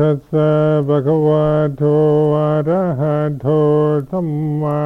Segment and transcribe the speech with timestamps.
[0.00, 0.50] ทัสสะ
[0.88, 1.82] ภะคะวะโต
[2.36, 3.46] อะระหะโต
[4.10, 4.28] สัม
[4.62, 4.82] มา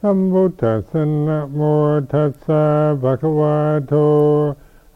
[0.00, 1.60] สัมพุทธัสสะนะโม
[2.12, 2.64] ทัสสะ
[3.02, 3.56] ภะคะวะ
[3.88, 3.94] โต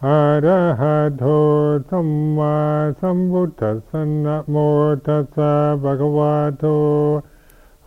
[0.06, 1.24] อะระหะโต
[1.88, 2.56] สัมมา
[3.00, 4.56] สัมพุทธัสสะนะโม
[5.06, 5.52] ทัสสะ
[5.82, 6.64] ภะคะวะโต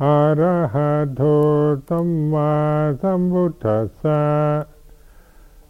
[0.03, 1.21] อะระหะโต
[1.87, 2.51] สัมมา
[3.01, 4.21] สัมพุทธัสสะ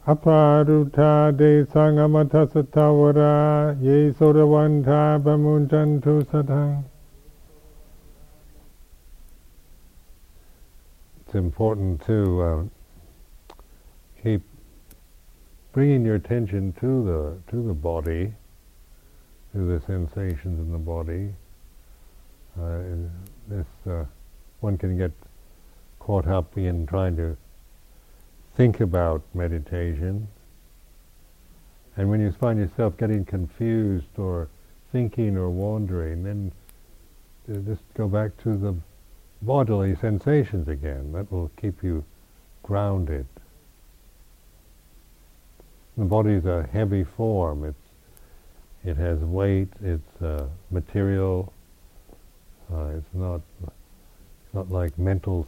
[0.05, 1.65] aparuta de
[3.81, 6.83] ye soravanta bamunjantu.
[11.25, 12.63] It's important to uh,
[14.21, 14.41] keep
[15.71, 18.33] bringing your attention to the to the body,
[19.53, 21.33] to the sensations in the body.
[22.59, 22.79] Uh,
[23.47, 24.03] this uh,
[24.59, 25.11] one can get
[25.99, 27.37] caught up in trying to
[28.55, 30.27] think about meditation.
[31.95, 34.49] And when you find yourself getting confused or
[34.91, 36.51] thinking or wandering, then
[37.65, 38.75] just go back to the
[39.41, 41.11] bodily sensations again.
[41.11, 42.03] That will keep you
[42.63, 43.25] grounded.
[45.97, 47.65] The body is a heavy form.
[47.65, 47.77] It's,
[48.83, 49.69] it has weight.
[49.83, 51.53] It's uh, material.
[52.71, 53.41] Uh, it's not
[54.53, 55.47] not like mental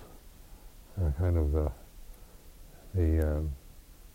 [1.00, 1.70] uh, kind of uh,
[2.96, 3.52] the um,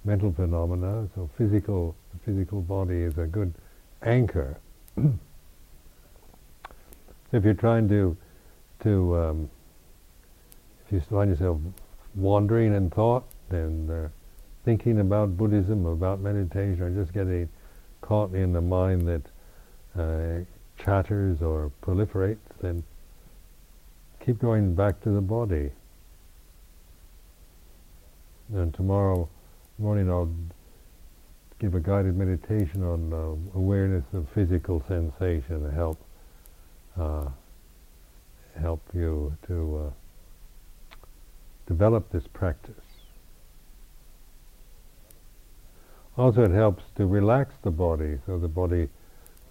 [0.05, 1.09] mental phenomena.
[1.15, 3.55] So physical, the physical body is a good
[4.03, 4.59] anchor.
[4.97, 5.13] so
[7.33, 8.17] if you're trying to,
[8.83, 9.51] to um,
[10.87, 11.59] if you find yourself
[12.15, 14.09] wandering in thought and uh,
[14.65, 17.49] thinking about Buddhism, about meditation, or just getting
[18.01, 19.23] caught in a mind that
[19.99, 20.45] uh,
[20.83, 22.83] chatters or proliferates, then
[24.25, 25.71] keep going back to the body.
[28.53, 29.29] And tomorrow
[29.79, 30.33] morning I'll
[31.61, 35.99] give a guided meditation on uh, awareness of physical sensation to help
[36.99, 37.29] uh,
[38.59, 41.07] help you to uh,
[41.67, 42.75] develop this practice.
[46.17, 48.89] Also, it helps to relax the body, so the body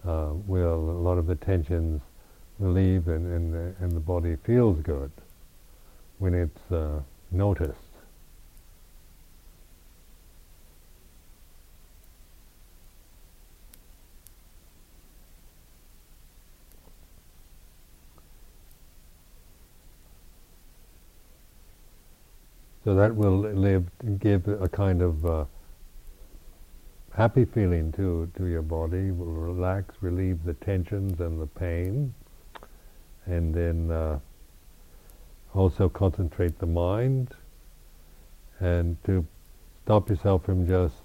[0.06, 2.02] uh, will a lot of the tensions
[2.60, 5.12] relieve, and and the, and the body feels good
[6.18, 7.00] when it's uh,
[7.31, 7.89] noticed.
[22.90, 23.86] So that will live,
[24.18, 25.46] give a kind of uh,
[27.16, 32.16] happy feeling to, to your body, will relax, relieve the tensions and the pain,
[33.28, 34.18] and then uh,
[35.54, 37.36] also concentrate the mind,
[38.60, 39.24] and to
[39.84, 40.96] stop yourself from just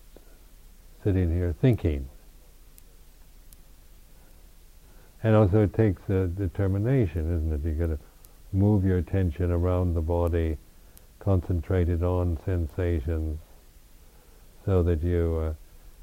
[1.03, 2.09] sitting here thinking.
[5.23, 7.69] And also it takes a determination, isn't it?
[7.69, 7.99] You've got to
[8.55, 10.57] move your attention around the body
[11.25, 13.39] concentrated on sensations
[14.67, 15.55] so that you, uh,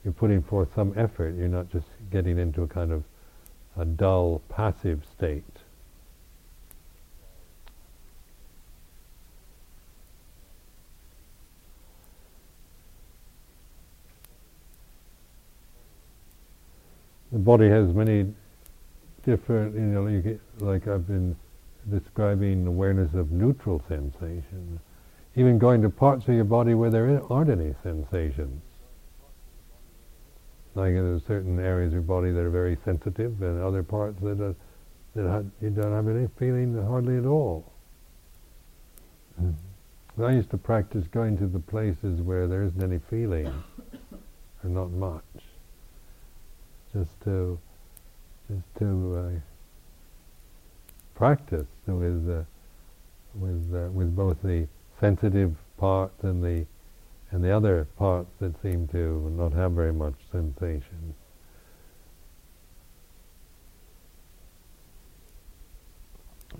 [0.04, 1.36] you're putting forth some effort.
[1.36, 3.04] You're not just getting into a kind of
[3.78, 5.44] a dull, passive state.
[17.32, 18.34] The body has many
[19.24, 21.36] different, you know, you get, like I've been
[21.90, 24.80] describing awareness of neutral sensation
[25.36, 28.62] even going to parts of your body where there aren't any sensations.
[30.74, 34.41] Like there's certain areas of your body that are very sensitive, and other parts that
[34.41, 34.56] are,
[35.16, 37.72] that you don't have any feeling hardly at all.
[39.41, 40.24] Mm-hmm.
[40.24, 43.47] I used to practice going to the places where there isn't any feeling,
[44.64, 45.24] or not much,
[46.94, 47.58] just to
[48.50, 49.40] just to uh,
[51.16, 52.44] practice with uh,
[53.36, 54.68] with uh, with both the
[55.01, 56.66] sensitive part and the
[57.31, 61.16] and the other parts that seem to not have very much sensation.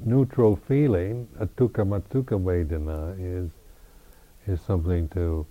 [0.04, 3.52] Neutral feeling, adukkhamasukha vedana, is
[4.48, 5.46] is something to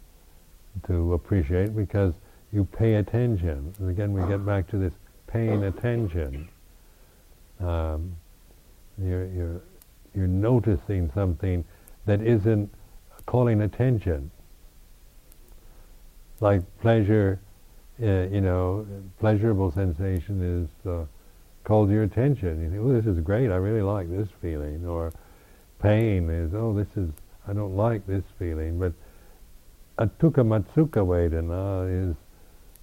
[0.87, 2.15] to appreciate because
[2.53, 3.73] you pay attention.
[3.79, 4.93] And again, we get back to this
[5.26, 6.49] paying attention.
[7.61, 8.17] Um,
[8.99, 9.61] you're, you're,
[10.15, 11.65] you're noticing something
[12.06, 12.70] that isn't
[13.26, 14.31] calling attention.
[16.40, 17.38] Like pleasure,
[18.02, 18.87] uh, you know,
[19.19, 21.05] pleasurable sensation is uh,
[21.64, 22.62] calls your attention.
[22.62, 23.50] You think, oh, this is great.
[23.50, 24.87] I really like this feeling.
[24.87, 25.12] Or
[25.81, 27.11] pain is, oh, this is,
[27.46, 28.78] I don't like this feeling.
[28.78, 28.93] But
[29.99, 32.17] adukkhamasukha vedana is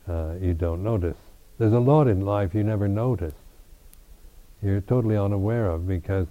[0.07, 1.17] uh, you don't notice.
[1.57, 3.33] There's a lot in life you never notice.
[4.61, 6.27] you're totally unaware of because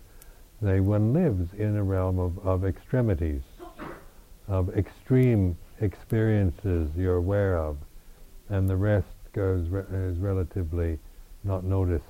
[0.63, 3.43] they one lives in a realm of, of extremities,
[4.49, 7.77] of extreme experiences you're aware of,
[8.49, 10.99] and the rest goes re- is relatively
[11.45, 12.05] not noticed,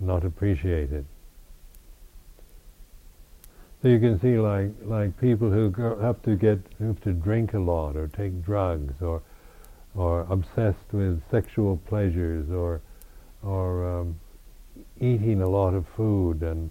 [0.00, 1.04] not appreciated.
[3.82, 7.12] So you can see, like like people who go, have to get who have to
[7.12, 9.22] drink a lot or take drugs or
[9.94, 12.80] or obsessed with sexual pleasures or
[13.42, 14.18] or um,
[15.00, 16.70] eating a lot of food and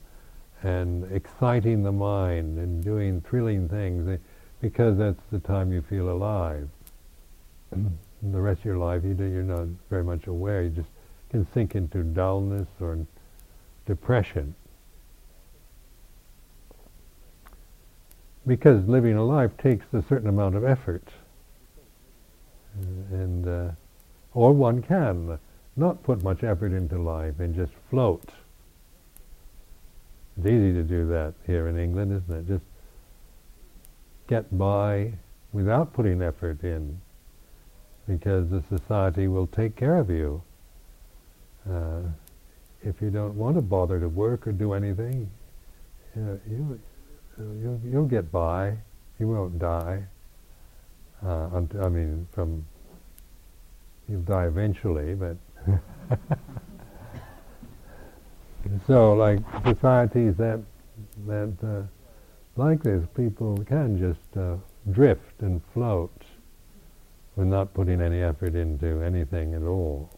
[0.63, 4.17] and exciting the mind and doing thrilling things eh,
[4.65, 6.67] because that's the time you feel alive.
[7.71, 10.63] the rest of your life, you do, you're not very much aware.
[10.63, 10.89] You just
[11.29, 13.05] can sink into dullness or
[13.85, 14.55] depression.
[18.47, 21.09] Because living a life takes a certain amount of effort.
[22.75, 23.71] Uh, and uh,
[24.33, 25.37] or one can
[25.75, 28.31] not put much effort into life and just float.
[30.39, 32.47] It's easy to do that here in England, isn't it?
[32.47, 32.65] Just
[34.27, 35.13] get by
[35.53, 36.99] without putting effort in
[38.07, 40.41] because the society will take care of you.
[41.69, 42.01] Uh,
[42.83, 45.29] if you don't want to bother to work or do anything,
[46.15, 46.79] you, you,
[47.37, 48.75] you'll, you'll get by.
[49.19, 50.03] You won't die.
[51.25, 52.65] Uh, I mean, from
[54.07, 55.37] you'll die eventually, but
[58.85, 60.61] so like societies that
[61.25, 61.81] that uh,
[62.57, 64.55] like this, people can just uh,
[64.91, 66.23] drift and float
[67.35, 70.09] with not putting any effort into anything at all.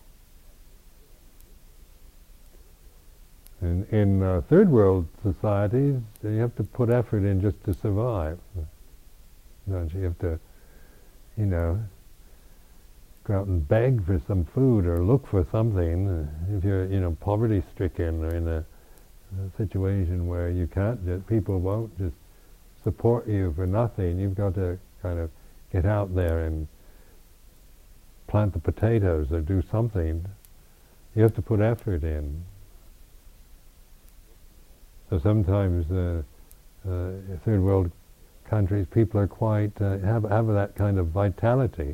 [3.61, 8.37] In, in uh, third world societies, you have to put effort in just to survive.
[9.67, 9.99] Don't you?
[9.99, 10.39] You have to,
[11.37, 11.83] you know,
[13.23, 16.29] go out and beg for some food or look for something.
[16.55, 21.59] If you're, you know, poverty-stricken or in a, a situation where you can't, just, people
[21.59, 22.15] won't just
[22.87, 24.17] support you for nothing.
[24.17, 25.29] You've got to kind of
[25.73, 26.69] get out there and
[28.27, 30.25] plant the potatoes or do something,
[31.13, 32.45] you have to put effort in.
[35.09, 36.21] So sometimes uh,
[36.89, 37.11] uh,
[37.43, 37.91] third world
[38.49, 41.93] countries, people are quite uh, have have that kind of vitality,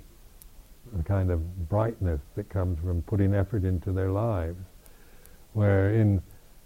[1.00, 4.60] a kind of brightness that comes from putting effort into their lives.
[5.54, 6.22] Where in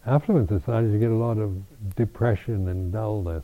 [0.06, 1.56] affluent societies you get a lot of
[1.96, 3.44] depression and dullness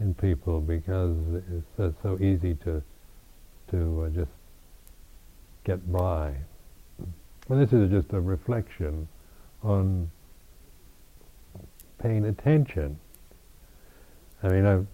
[0.00, 1.16] in people because
[1.50, 2.82] it's uh, so easy to
[3.70, 4.30] to uh, just
[5.64, 6.34] get by.
[7.48, 9.08] Well, this is just a reflection
[9.62, 10.10] on
[11.98, 12.98] paying attention.
[14.42, 14.84] I mean, I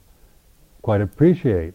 [0.82, 1.74] quite appreciate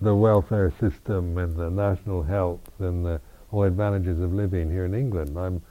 [0.00, 3.20] the welfare system and the national health and the
[3.50, 5.36] all advantages of living here in England.
[5.38, 5.62] I'm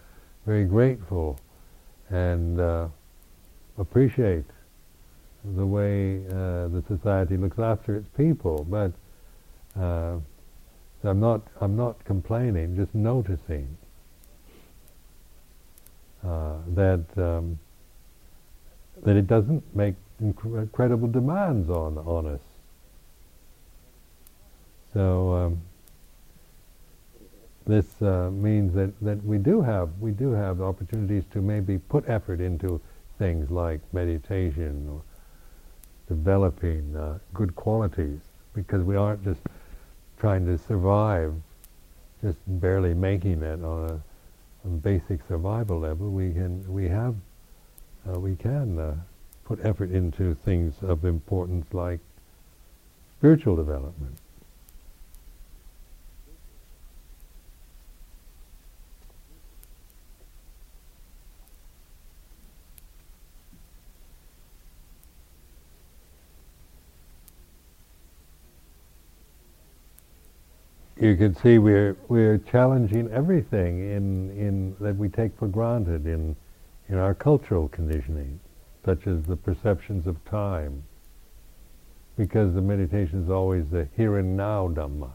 [0.46, 1.40] very grateful
[2.10, 2.88] and uh,
[3.78, 4.46] appreciate
[5.56, 8.92] the way uh, the society looks after its people, but
[9.80, 10.18] uh,
[11.04, 13.78] I'm not, I'm not complaining, just noticing
[16.26, 17.60] uh, that um,
[19.04, 22.42] that it doesn't make inc- incredible demands on on us.
[24.94, 25.62] So um,
[27.68, 32.10] this uh, means that, that we do have we do have opportunities to maybe put
[32.10, 32.82] effort into
[33.20, 35.02] things like meditation
[36.08, 38.20] developing uh, good qualities
[38.54, 39.42] because we aren't just
[40.20, 41.34] trying to survive,
[42.22, 47.16] just barely making it on a, on basic survival level, we can we have
[48.10, 48.96] uh, we can uh,
[49.46, 52.00] put effort into things of importance like
[53.18, 54.18] spiritual development.
[71.00, 76.36] You can see we're we're challenging everything in in that we take for granted in
[76.90, 78.40] in our cultural conditioning,
[78.86, 80.84] such as the perceptions of time,
[82.18, 85.12] because the meditation is always the here and now Dhamma.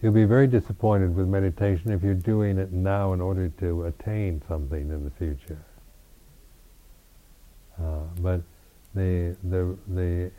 [0.00, 4.42] You'll be very disappointed with meditation if you're doing it now in order to attain
[4.48, 5.62] something in the future.
[7.78, 8.40] Uh, but
[8.94, 10.30] the the the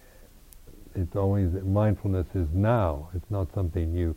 [0.95, 3.10] it's always mindfulness is now.
[3.13, 4.15] It's not something you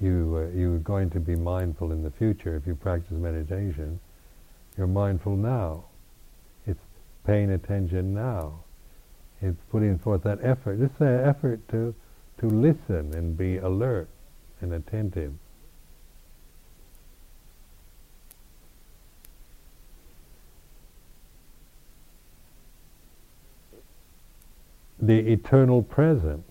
[0.00, 4.00] you uh, you're going to be mindful in the future if you practice meditation.
[4.76, 5.84] You're mindful now.
[6.66, 6.80] It's
[7.24, 8.64] paying attention now.
[9.40, 10.80] It's putting forth that effort.
[10.80, 11.94] Just the effort to
[12.40, 14.08] to listen and be alert
[14.60, 15.32] and attentive.
[25.06, 26.44] The eternal present.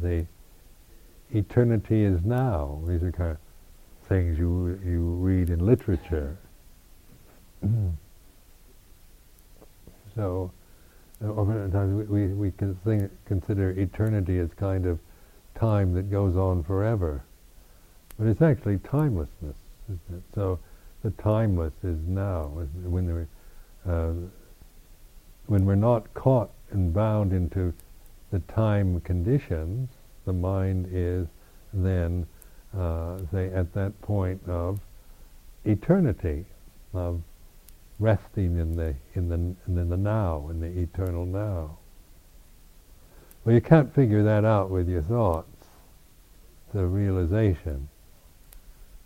[0.00, 0.26] The
[1.30, 2.80] eternity is now.
[2.86, 3.38] These are kind of
[4.08, 6.36] things you you read in literature.
[10.14, 10.50] so,
[11.22, 12.52] uh, oftentimes we, we, we
[13.26, 14.98] consider eternity as kind of
[15.54, 17.24] time that goes on forever.
[18.18, 20.22] But it's actually timelessness, isn't it?
[20.34, 20.58] So
[21.02, 22.50] the timeless is now.
[22.74, 23.26] When,
[23.88, 24.12] uh,
[25.46, 27.72] when we're not caught and bound into
[28.30, 29.88] the time conditions,
[30.24, 31.26] the mind is
[31.72, 32.26] then,
[32.76, 34.80] uh, say, at that point of
[35.64, 36.44] eternity,
[36.92, 37.22] of
[37.98, 39.34] resting in the in the
[39.66, 41.78] in the now, in the eternal now.
[43.44, 45.48] Well, you can't figure that out with your thoughts.
[46.74, 47.88] The realization,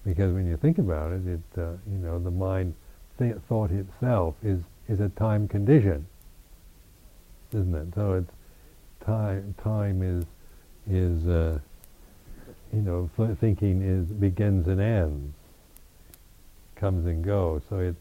[0.05, 2.75] because when you think about it, it uh, you know the mind
[3.19, 6.07] th- thought itself is is a time condition,
[7.55, 7.95] isn't it?
[7.95, 8.33] So it's
[9.05, 9.55] time.
[9.63, 10.25] Time is
[10.91, 11.59] is uh,
[12.73, 15.35] you know thinking is begins and ends,
[16.77, 17.63] comes and goes.
[17.69, 17.97] So it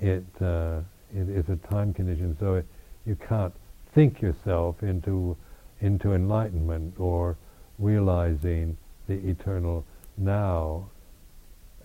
[0.00, 0.80] it, uh,
[1.14, 2.36] it is a time condition.
[2.38, 2.66] So it,
[3.06, 3.54] you can't
[3.94, 5.36] think yourself into
[5.80, 7.36] into enlightenment or
[7.78, 8.76] realizing
[9.08, 9.84] the eternal
[10.16, 10.88] now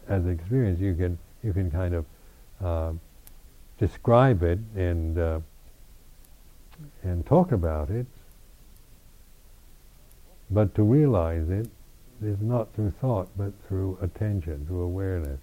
[0.07, 0.79] as experience.
[0.79, 2.05] You can you can kind of
[2.63, 2.93] uh,
[3.77, 5.39] describe it and uh,
[7.03, 8.05] and talk about it,
[10.49, 11.69] but to realize it
[12.21, 15.39] is not through thought, but through attention, through awareness.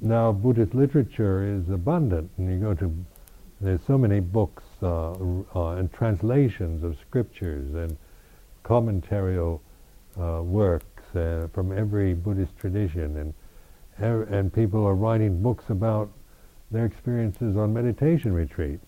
[0.00, 2.94] Now, Buddhist literature is abundant, and you go to
[3.60, 7.96] there's so many books uh, uh, and translations of scriptures and
[8.64, 9.58] commentarial
[10.16, 13.34] uh, works uh, from every Buddhist tradition, and
[14.00, 16.10] and people are writing books about
[16.70, 18.86] their experiences on meditation retreats.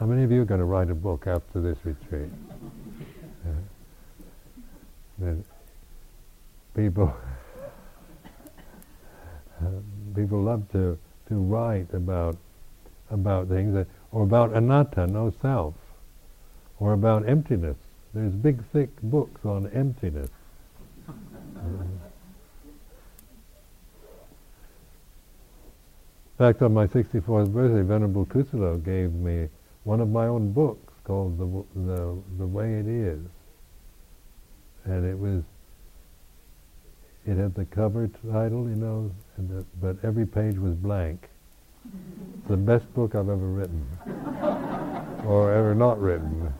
[0.00, 2.30] How many of you are going to write a book after this retreat?
[5.20, 5.34] Uh,
[6.74, 7.12] people
[10.14, 10.98] people love to,
[11.28, 12.36] to write about
[13.10, 15.74] about things that, or about anatta, no self,
[16.78, 17.76] or about emptiness.
[18.14, 20.30] There's big, thick books on emptiness.
[26.38, 29.48] In fact, on my 64th birthday, Venerable Kusalo gave me
[29.82, 33.18] one of my own books called The, the, the Way It Is.
[34.84, 35.42] And it was
[37.26, 41.28] it had the cover title, you know, the, but every page was blank.
[42.48, 43.86] The best book I've ever written,
[45.26, 46.54] or ever not written.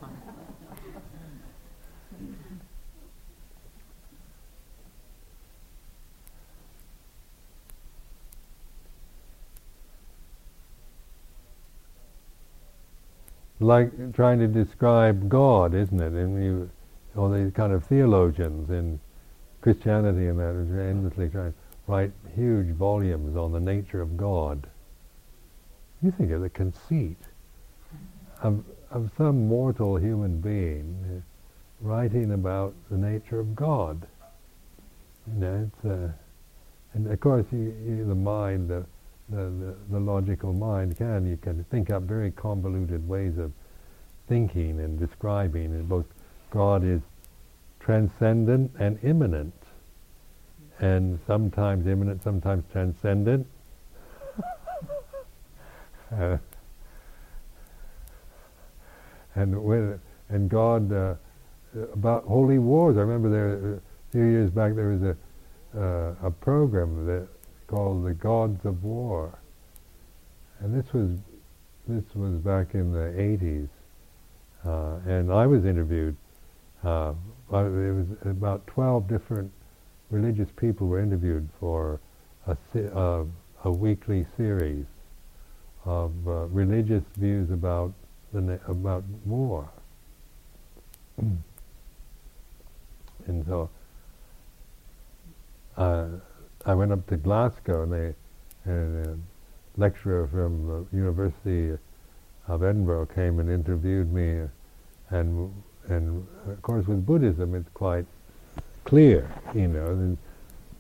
[13.61, 16.13] Like trying to describe God, isn't it?
[16.13, 16.71] And you,
[17.17, 19.01] all these kind of theologians in
[19.61, 24.69] Christianity and that is endlessly trying to write huge volumes on the nature of God.
[26.03, 27.17] You think of the conceit
[28.43, 31.23] of, of some mortal human being
[31.81, 34.07] writing about the nature of God.
[35.27, 36.13] You know, it's, uh,
[36.95, 38.85] and of course, you, you, the mind, the,
[39.31, 43.53] the, the, logical mind can, you can think up very convoluted ways of
[44.27, 46.07] thinking and describing, and both
[46.51, 47.01] God is
[47.81, 49.55] transcendent and immanent,
[50.79, 53.47] and sometimes immanent, sometimes transcendent.
[56.13, 56.39] uh,
[59.35, 61.15] and when and God uh,
[61.93, 62.97] about holy wars.
[62.97, 63.81] I remember there a
[64.13, 65.17] few years back there was a
[65.77, 67.29] uh, a program that
[67.69, 69.39] called the Gods of War,
[70.59, 71.11] and this was
[71.87, 73.69] this was back in the 80s,
[74.67, 76.17] uh, and I was interviewed
[76.85, 77.15] uh,
[77.51, 79.51] there was about 12 different
[80.11, 82.01] religious people were interviewed for
[82.47, 82.57] a,
[82.97, 83.25] uh,
[83.65, 84.85] a weekly series
[85.85, 87.93] of uh, religious views about
[88.33, 89.71] the na- about war.
[91.19, 91.43] and
[93.47, 93.69] so
[95.77, 96.07] uh,
[96.69, 98.15] I went up to Glasgow and, they,
[98.71, 99.19] and a
[99.81, 101.75] lecturer from the University
[102.47, 104.47] of Edinburgh came and interviewed me
[105.09, 105.55] and
[105.89, 108.05] and of course with Buddhism it's quite
[108.85, 110.19] clear, you know,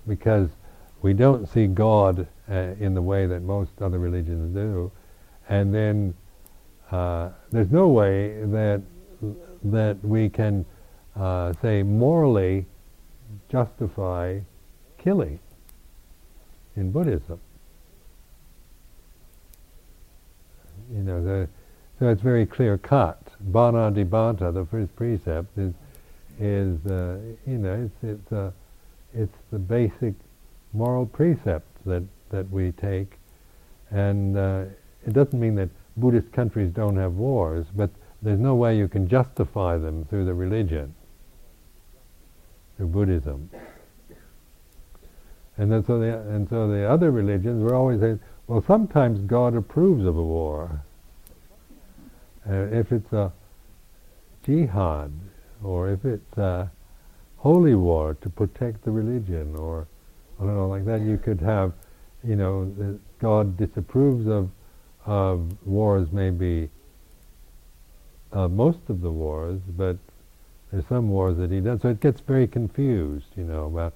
[0.06, 0.50] because
[1.00, 4.92] we don't see God uh, in the way that most other religions do,
[5.48, 6.12] and then
[6.90, 8.82] uh, there's no way that
[9.64, 10.66] that we can
[11.16, 12.66] uh, say morally
[13.48, 14.38] justify
[14.98, 15.38] killing
[16.78, 17.40] in Buddhism.
[20.92, 21.48] You know, the,
[21.98, 23.20] so it's very clear cut.
[23.50, 25.74] Panatipata, the first precept, is,
[26.40, 28.50] is uh, you know, it's, it's, uh,
[29.14, 30.14] it's the basic
[30.72, 33.18] moral precept that, that we take.
[33.90, 34.64] And uh,
[35.06, 37.90] it doesn't mean that Buddhist countries don't have wars, but
[38.22, 40.94] there's no way you can justify them through the religion,
[42.76, 43.50] through Buddhism.
[45.58, 49.54] And then so the and so the other religions were always saying, well, sometimes God
[49.54, 50.82] approves of a war.
[52.48, 53.32] Uh, if it's a
[54.44, 55.12] jihad,
[55.62, 56.70] or if it's a
[57.36, 59.86] holy war to protect the religion, or
[60.40, 61.72] I don't know, like that, you could have,
[62.24, 64.50] you know, God disapproves of
[65.04, 66.70] of wars, maybe
[68.32, 69.96] uh, most of the wars, but
[70.70, 71.80] there's some wars that he does.
[71.80, 73.94] So it gets very confused, you know, about,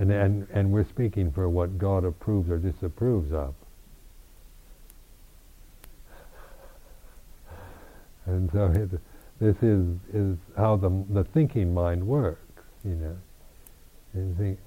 [0.00, 3.54] and and and we're speaking for what God approves or disapproves of.
[8.26, 8.90] And so it,
[9.40, 13.16] this is is how the the thinking mind works, you know.
[14.36, 14.58] Think,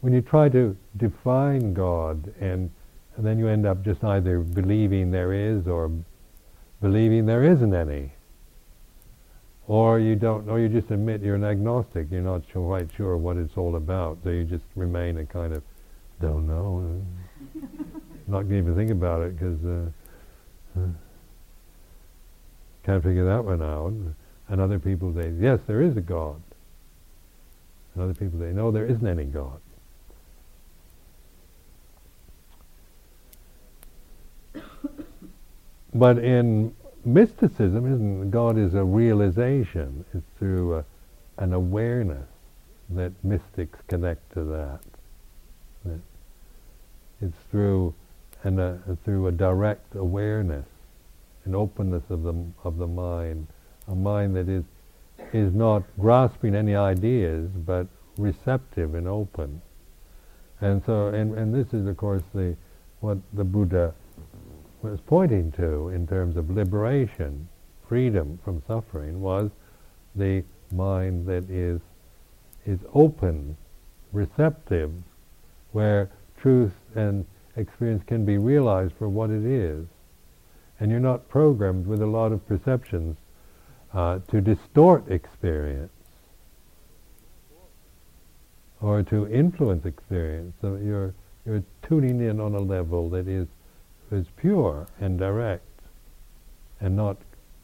[0.00, 2.70] when you try to define God, and,
[3.16, 5.90] and then you end up just either believing there is or
[6.80, 8.12] believing there isn't any,
[9.68, 12.08] or you don't, or you just admit you're an agnostic.
[12.10, 15.62] You're not quite sure what it's all about, so you just remain a kind of
[16.20, 17.02] don't know,
[18.26, 19.64] not even think about it because.
[19.64, 19.90] Uh,
[20.78, 20.88] uh,
[22.86, 23.92] can't figure that one out.
[24.48, 26.40] And other people say, yes, there is a God.
[27.94, 29.60] And other people say, no, there isn't any God.
[35.94, 40.04] but in mysticism, isn't God is a realization.
[40.12, 40.84] It's through a,
[41.38, 42.28] an awareness
[42.90, 44.80] that mystics connect to that.
[47.20, 47.94] it's through
[48.44, 50.66] and a, uh, through a direct awareness
[51.46, 53.46] an openness of the of the mind,
[53.88, 54.64] a mind that is
[55.32, 57.86] is not grasping any ideas but
[58.18, 59.62] receptive and open.
[60.60, 62.56] And so, and, and this is of course the
[63.00, 63.94] what the Buddha
[64.90, 67.48] was pointing to in terms of liberation,
[67.88, 69.50] freedom from suffering, was
[70.14, 71.80] the mind that is
[72.64, 73.56] is open,
[74.12, 74.92] receptive,
[75.72, 77.24] where truth and
[77.56, 79.86] experience can be realized for what it is
[80.78, 83.16] and you're not programmed with a lot of perceptions
[83.94, 85.90] uh, to distort experience
[88.80, 90.54] or to influence experience.
[90.60, 91.14] So you're
[91.46, 93.46] you're tuning in on a level that is
[94.12, 95.64] is pure and direct,
[96.80, 97.16] and not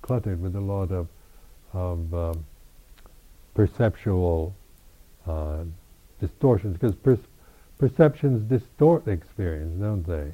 [0.02, 1.08] cluttered with a lot of
[1.72, 2.44] of um,
[3.54, 4.54] perceptual
[5.26, 5.64] uh,
[6.20, 6.76] distortions.
[6.76, 7.18] Because per-
[7.78, 10.32] perceptions distort experience, don't they?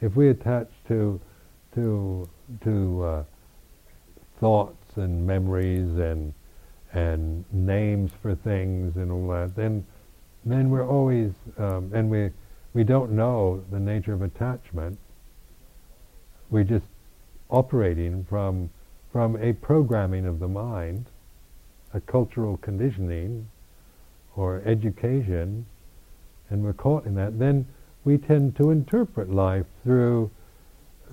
[0.00, 1.20] if we attach to
[1.74, 2.28] to
[2.62, 3.24] to uh,
[4.40, 6.32] thoughts and memories and
[6.92, 9.84] and names for things and all that, then
[10.44, 12.30] then we're always um, and we
[12.78, 14.96] we don't know the nature of attachment.
[16.48, 16.84] We're just
[17.50, 18.70] operating from
[19.10, 21.06] from a programming of the mind,
[21.92, 23.48] a cultural conditioning,
[24.36, 25.66] or education,
[26.50, 27.40] and we're caught in that.
[27.40, 27.66] Then
[28.04, 30.30] we tend to interpret life through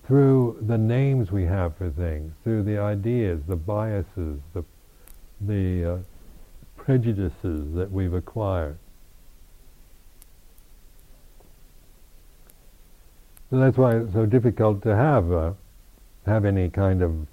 [0.06, 4.64] through the names we have for things, through the ideas, the biases, the
[5.42, 5.98] the uh,
[6.78, 8.78] prejudices that we've acquired.
[13.56, 15.54] So that's why it's so difficult to have uh,
[16.26, 17.26] have any kind of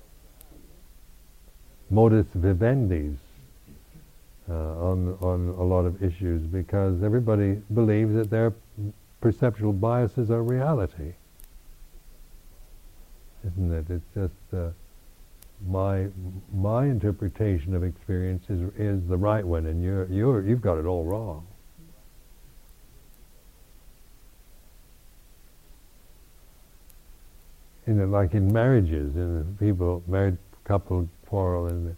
[1.91, 3.17] modus vivendi
[4.49, 8.55] uh, on on a lot of issues because everybody believes that they're
[9.21, 11.15] perceptual biases are reality.
[13.45, 13.91] Isn't it?
[13.91, 14.69] It's just uh,
[15.67, 16.07] my
[16.55, 20.87] my interpretation of experience is, is the right one, and you're you're you've got it
[20.87, 21.49] all wrong.
[27.87, 31.97] You know, like in marriages, and people married couple quarrel, and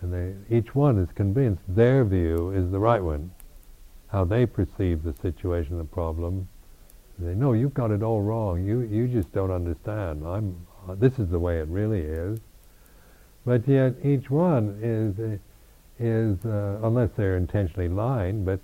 [0.00, 3.30] and they each one is convinced their view is the right one,
[4.08, 6.48] how they perceive the situation, the problem,
[7.18, 8.64] they no, you've got it all wrong.
[8.64, 10.26] You you just don't understand.
[10.26, 10.66] I'm.
[10.88, 12.38] Uh, this is the way it really is.
[13.44, 15.40] But yet each one is
[15.98, 18.60] is uh, unless they're intentionally lying, but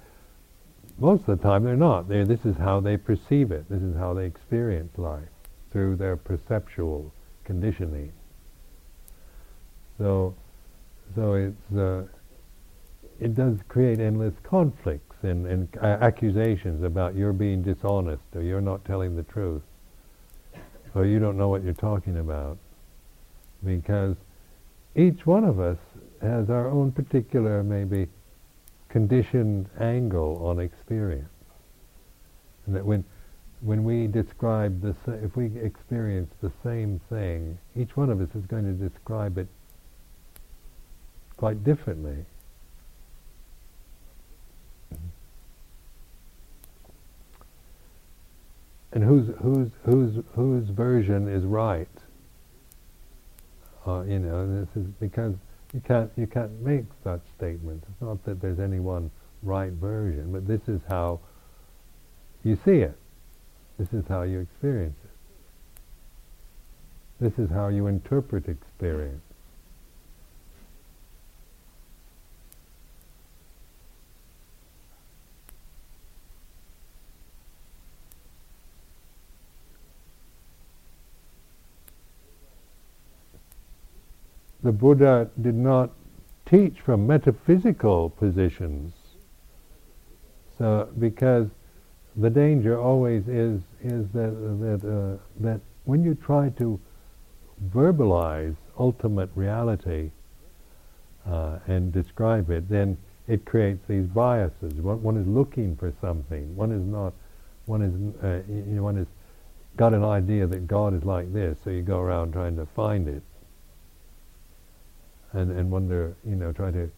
[0.98, 2.08] most of the time they're not.
[2.08, 3.68] They're, this is how they perceive it.
[3.70, 5.31] This is how they experience life
[5.72, 7.10] through their perceptual
[7.44, 8.12] conditioning.
[9.98, 10.34] So,
[11.14, 12.04] so it's uh,
[13.20, 18.60] it does create endless conflicts and, and uh, accusations about you're being dishonest or you're
[18.60, 19.62] not telling the truth.
[20.94, 22.58] or you don't know what you're talking about.
[23.64, 24.16] Because
[24.96, 25.78] each one of us
[26.20, 28.08] has our own particular, maybe,
[28.88, 31.28] conditioned angle on experience.
[32.66, 33.04] And that when,
[33.62, 38.44] when we describe the, if we experience the same thing, each one of us is
[38.46, 39.46] going to describe it
[41.36, 42.24] quite differently.
[48.92, 51.88] And whose whose whose whose version is right?
[53.86, 55.34] Uh, you know, this is because
[55.72, 57.86] you can't you can't make such statements.
[57.90, 59.10] It's not that there's any one
[59.42, 61.20] right version, but this is how
[62.44, 62.96] you see it.
[63.78, 65.10] This is how you experience it.
[67.20, 69.22] This is how you interpret experience.
[84.62, 85.90] the Buddha did not
[86.46, 88.94] teach from metaphysical positions.
[90.58, 91.48] So, because
[92.16, 96.78] the danger always is is that that uh, that when you try to
[97.74, 100.10] verbalize ultimate reality
[101.26, 102.96] uh, and describe it, then
[103.28, 104.74] it creates these biases.
[104.74, 106.54] One, one, is looking for something.
[106.56, 107.14] One is not.
[107.66, 109.06] One is uh, you know, one has
[109.76, 113.08] got an idea that God is like this, so you go around trying to find
[113.08, 113.22] it
[115.32, 116.90] and, and wonder, you know, try to,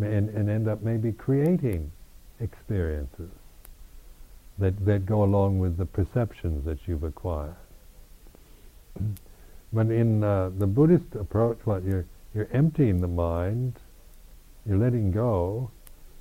[0.00, 1.90] and, and end up maybe creating
[2.38, 3.30] experiences
[4.60, 7.56] that, that go along with the perceptions that you've acquired.
[9.72, 13.74] But in uh, the Buddhist approach, what you're you're emptying the mind,
[14.66, 15.70] you're letting go,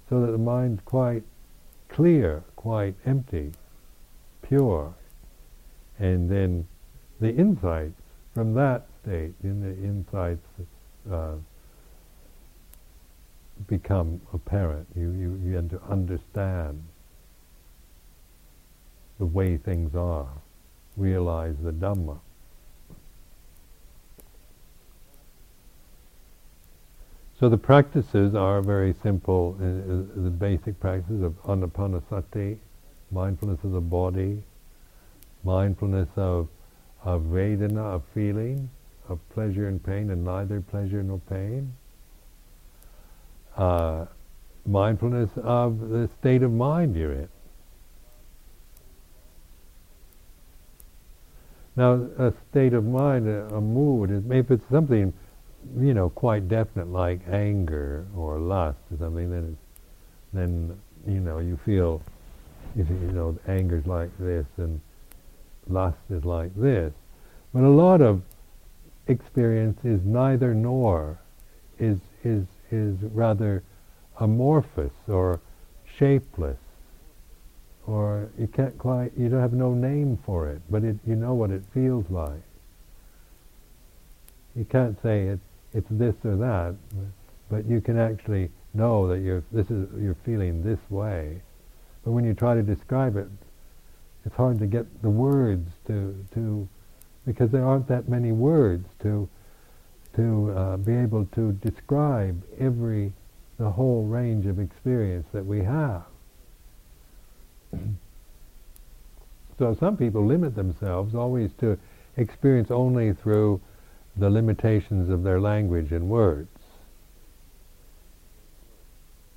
[0.09, 1.23] so that the mind's quite
[1.87, 3.51] clear, quite empty,
[4.41, 4.93] pure,
[5.99, 6.67] and then
[7.19, 8.01] the insights
[8.33, 10.45] from that state, in the insights
[11.11, 11.35] uh,
[13.67, 14.87] become apparent.
[14.95, 16.81] You, you, you begin to understand
[19.19, 20.29] the way things are,
[20.97, 22.19] realize the Dhamma.
[27.39, 29.55] So the practices are very simple.
[29.61, 32.57] Uh, uh, the basic practices of anapanasati,
[33.11, 34.43] mindfulness of the body,
[35.43, 36.49] mindfulness of,
[37.03, 38.69] of vedana, of feeling,
[39.07, 41.73] of pleasure and pain, and neither pleasure nor pain,
[43.55, 44.05] uh,
[44.65, 47.29] mindfulness of the state of mind you're in.
[51.79, 55.13] Now, a state of mind, a, a mood, if it's something,
[55.79, 59.57] you know, quite definite like anger or lust or something, then
[60.33, 62.01] then you know you feel,
[62.75, 64.81] you, you know, anger's like this and
[65.69, 66.91] lust is like this.
[67.53, 68.23] But a lot of
[69.07, 71.17] experience is neither nor,
[71.79, 73.63] is is is rather
[74.19, 75.39] amorphous or
[75.97, 76.59] shapeless,
[77.87, 81.33] or you can't quite, you don't have no name for it, but it, you know
[81.33, 82.43] what it feels like.
[84.55, 85.39] You can't say it,
[85.73, 86.75] it's this or that,
[87.49, 91.41] but you can actually know that you're this is you're feeling this way.
[92.03, 93.27] But when you try to describe it,
[94.25, 96.67] it's hard to get the words to to
[97.25, 99.29] because there aren't that many words to
[100.15, 103.13] to uh, be able to describe every,
[103.57, 106.03] the whole range of experience that we have.
[109.57, 111.77] So some people limit themselves always to
[112.17, 113.61] experience only through
[114.17, 116.49] the limitations of their language and words.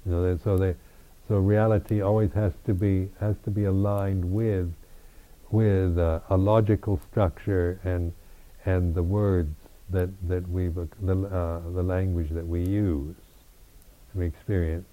[0.06, 0.74] You know, so they,
[1.28, 4.72] so reality always has to be has to be aligned with
[5.50, 8.12] with uh, a logical structure and
[8.64, 9.54] and the words
[9.90, 13.14] that, that we've, uh, the, uh, the language that we use,
[14.14, 14.86] we experience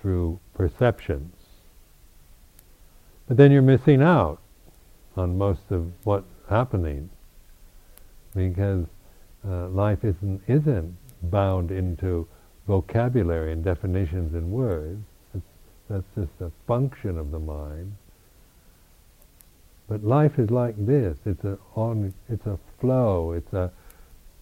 [0.00, 1.34] through perceptions.
[3.28, 4.38] But then you're missing out
[5.16, 7.10] on most of what's happening
[8.34, 8.86] because
[9.46, 12.28] uh, life isn't, isn't bound into
[12.66, 15.02] vocabulary and definitions and words.
[15.34, 15.44] It's,
[15.88, 17.96] that's just a function of the mind.
[19.88, 21.16] But life is like this.
[21.24, 22.12] It's a on.
[22.28, 23.32] It's a flow.
[23.32, 23.70] It's a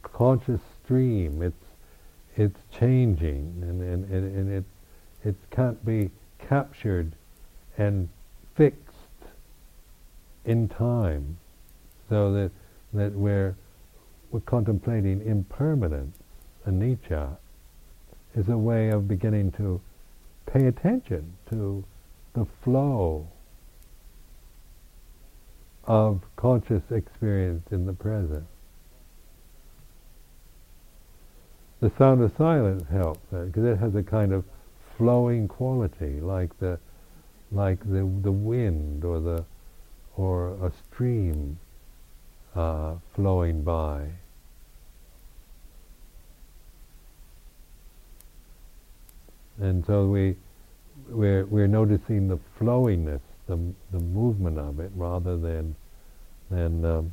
[0.03, 1.43] conscious stream.
[1.43, 1.65] It's
[2.37, 4.65] it's changing, and and, and, and it
[5.23, 7.13] it can't be captured
[7.77, 8.09] and
[8.57, 8.79] fixed
[10.45, 11.39] in time,
[12.09, 12.51] so that
[12.93, 13.57] that we're
[14.31, 16.17] we're contemplating impermanence,
[16.67, 17.37] anicca,
[18.35, 19.81] is a way of beginning to
[20.47, 21.85] pay attention to
[22.35, 23.27] the flow
[25.85, 28.45] of conscious experience in the present.
[31.81, 34.45] The sound of silence helps because it has a kind of
[34.97, 36.79] flowing quality, like the
[37.53, 39.45] like the the wind or the
[40.17, 41.59] or a stream
[42.55, 44.07] uh, flowing by.
[49.61, 50.37] And so we
[51.09, 53.59] we're we're noticing the flowiness, the
[53.93, 55.77] the movement of it, rather than
[56.51, 57.13] than um,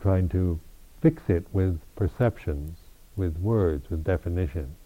[0.00, 0.58] trying to
[1.00, 2.76] fix it with perceptions,
[3.16, 4.76] with words, with definitions.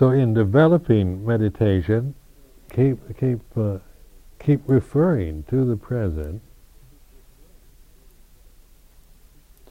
[0.00, 2.14] So in developing meditation,
[2.74, 3.80] keep keep uh,
[4.38, 6.40] keep referring to the present,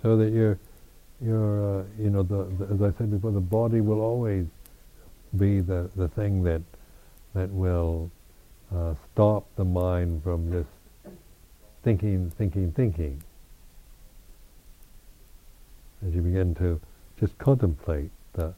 [0.04, 0.60] so that you're
[1.20, 4.46] you're uh, you know the, the, as I said before, the body will always
[5.36, 6.62] be the the thing that
[7.34, 8.12] that will
[8.72, 10.70] uh, stop the mind from just
[11.84, 13.24] thinking, thinking, thinking.
[16.06, 16.80] As you begin to
[17.20, 18.54] just contemplate the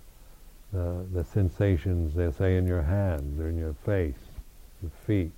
[0.73, 4.15] the, the sensations, they say, in your hands or in your face,
[4.81, 5.31] the feet,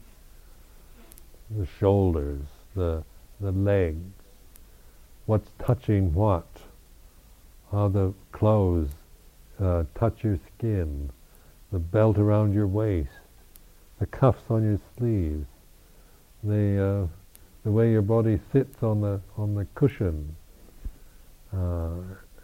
[1.57, 2.41] the shoulders,
[2.75, 3.03] the,
[3.41, 4.03] the legs,
[5.25, 6.47] what's touching what,
[7.71, 8.89] how the clothes
[9.59, 11.09] uh, touch your skin,
[11.71, 13.09] the belt around your waist,
[13.99, 15.45] the cuffs on your sleeves,
[16.43, 17.07] the uh,
[17.63, 20.35] the way your body sits on the on the cushion,
[21.55, 21.91] uh,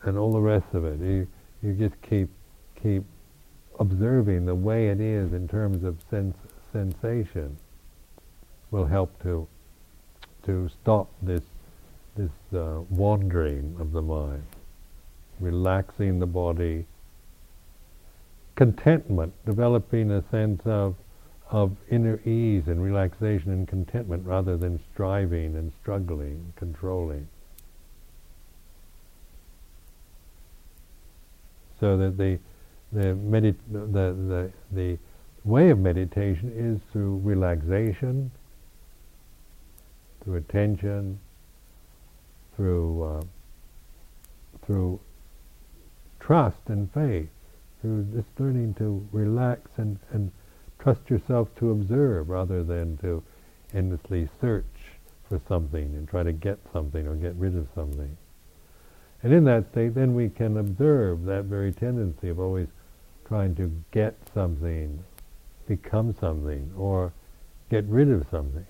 [0.04, 1.00] and all the rest of it.
[1.00, 1.28] You
[1.62, 2.30] you just keep
[2.82, 3.04] keep
[3.80, 6.36] observing the way it is in terms of sense,
[6.72, 7.58] sensation
[8.72, 9.48] will help to
[10.46, 11.42] to stop this
[12.16, 14.44] this uh, wandering of the mind,
[15.40, 16.86] relaxing the body,
[18.56, 20.96] contentment, developing a sense of
[21.50, 27.28] of inner ease and relaxation and contentment rather than striving and struggling, controlling.
[31.80, 32.40] So that the
[32.92, 34.98] the, medit- the, the, the
[35.44, 38.32] way of meditation is through relaxation,
[40.24, 41.20] through attention,
[42.56, 43.22] through uh,
[44.66, 45.00] through
[46.20, 47.30] trust and faith,
[47.82, 50.32] through just learning to relax and, and
[50.78, 53.24] trust yourself to observe rather than to
[53.74, 54.66] endlessly search
[55.28, 58.16] for something and try to get something or get rid of something.
[59.24, 62.68] And in that state, then we can observe that very tendency of always
[63.30, 65.02] trying to get something,
[65.68, 67.14] become something, or
[67.70, 68.66] get rid of something.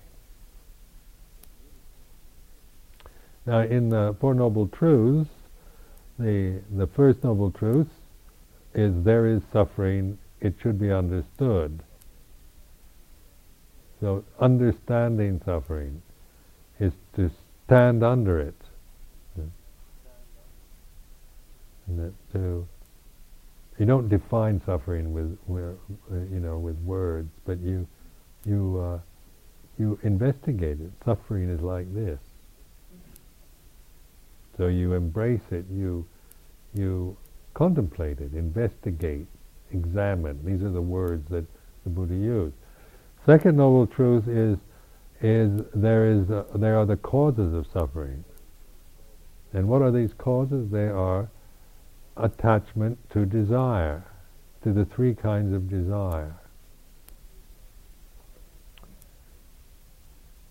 [3.46, 5.30] Now, in the Four Noble Truths,
[6.18, 7.88] the, the first Noble Truth
[8.74, 11.82] is there is suffering, it should be understood.
[14.00, 16.02] So, understanding suffering
[16.78, 17.30] is to
[17.66, 18.54] stand under it.
[21.86, 22.68] And to
[23.80, 25.74] you don't define suffering with, with
[26.12, 27.88] uh, you know with words, but you
[28.44, 28.98] you uh,
[29.78, 30.92] you investigate it.
[31.02, 32.20] Suffering is like this.
[34.58, 35.64] So you embrace it.
[35.72, 36.06] You
[36.74, 37.16] you
[37.54, 39.26] contemplate it, investigate,
[39.72, 40.38] examine.
[40.44, 41.46] These are the words that
[41.84, 42.54] the Buddha used.
[43.24, 44.58] Second noble truth is
[45.22, 48.24] is there is uh, there are the causes of suffering.
[49.54, 50.70] And what are these causes?
[50.70, 51.30] They are
[52.16, 54.04] attachment to desire,
[54.62, 56.36] to the three kinds of desire.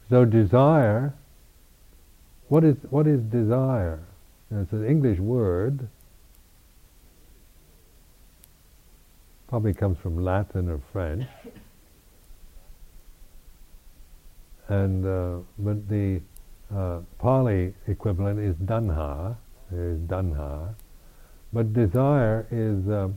[0.09, 1.13] So desire,
[2.47, 3.99] what is what is desire?
[4.51, 5.87] it's an English word.
[9.47, 11.27] Probably comes from Latin or French.
[14.67, 16.21] And uh, but the
[16.75, 19.35] uh, Pali equivalent is tanha,
[19.71, 20.73] is tanha,
[21.51, 23.09] but desire is uh,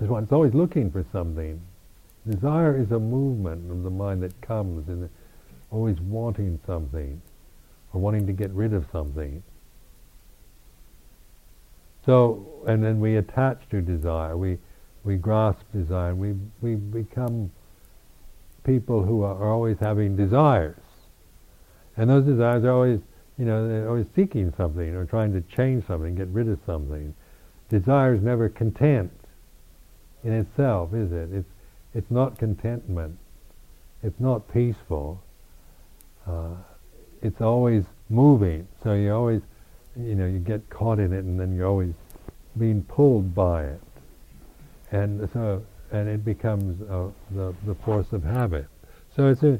[0.00, 0.10] is.
[0.10, 1.60] It's always looking for something.
[2.28, 5.08] Desire is a movement of the mind that comes and
[5.70, 7.20] always wanting something
[7.92, 9.42] or wanting to get rid of something.
[12.06, 14.36] So, and then we attach to desire.
[14.36, 14.58] We
[15.04, 16.14] we grasp desire.
[16.14, 17.50] We we become
[18.64, 20.80] people who are always having desires,
[21.96, 23.00] and those desires are always
[23.38, 27.14] you know, they're always seeking something or trying to change something, get rid of something.
[27.70, 29.12] Desire is never content.
[30.24, 31.32] in itself, is it?
[31.32, 31.48] It's,
[31.94, 33.18] it's not contentment.
[34.02, 35.22] It's not peaceful.
[36.26, 36.54] Uh,
[37.22, 38.66] it's always moving.
[38.82, 39.42] So you always,
[39.96, 41.94] you know, you get caught in it, and then you're always
[42.58, 43.80] being pulled by it,
[44.90, 48.66] and so and it becomes uh, the the force of habit.
[49.16, 49.58] So it's a,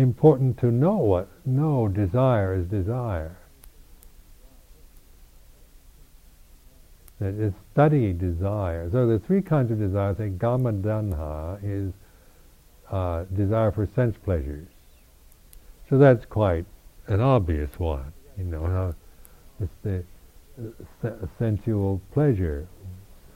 [0.00, 3.36] important to know what no desire is desire.
[7.20, 8.88] That is study desire.
[8.90, 10.10] So the three kinds of desire.
[10.10, 11.92] I think Kama Tanha is
[12.90, 14.66] uh, desire for sense pleasures.
[15.90, 16.64] So that's quite
[17.08, 18.12] an obvious one.
[18.38, 18.94] You know how
[19.60, 20.02] it's the
[21.04, 22.66] uh, sensual pleasure,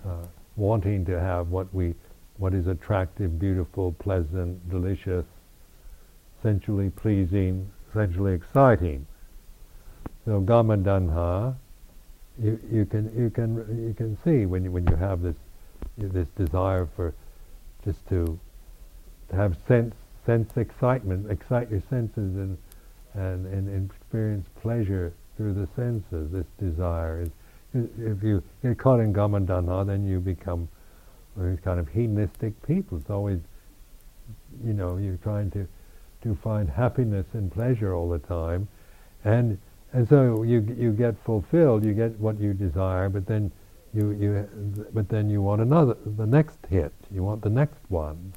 [0.07, 1.94] uh, wanting to have what we,
[2.38, 5.27] what is attractive, beautiful, pleasant, delicious,
[6.44, 9.07] sensually pleasing, sensually exciting.
[10.26, 11.57] So Kama Tanha,
[12.40, 13.57] you, you can you can
[13.88, 15.37] you can see when you when you have this
[15.96, 17.14] this desire for
[17.85, 18.38] just to,
[19.30, 19.94] to have sense
[20.26, 22.59] sense excitement, excite your senses and
[23.14, 26.30] and, and experience pleasure through the senses.
[26.30, 27.30] This desire is
[27.74, 30.68] if you get caught in Kama Tanha, then you become
[31.37, 32.98] these kind of hedonistic people.
[32.98, 33.40] It's always,
[34.64, 35.66] you know, you're trying to
[36.24, 38.66] to find happiness and pleasure all the time,
[39.24, 39.58] and
[39.92, 43.52] and so you you get fulfilled, you get what you desire, but then
[43.92, 44.48] you you
[44.92, 48.32] but then you want another, the next hit, you want the next one,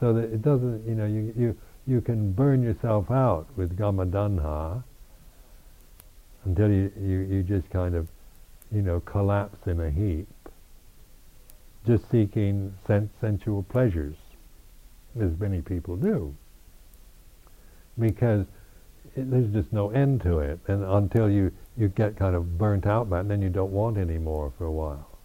[0.00, 4.06] so that it doesn't, you know, you you you can burn yourself out with kama
[4.06, 4.82] tanha
[6.44, 8.08] until you, you, you just kind of,
[8.72, 10.28] you know, collapse in a heap,
[11.86, 14.16] just seeking sen- sensual pleasures,
[15.20, 16.34] as many people do
[17.98, 18.46] because
[19.16, 22.86] it, there's just no end to it, and until you you get kind of burnt
[22.86, 25.18] out by it, and then you don't want any more for a while.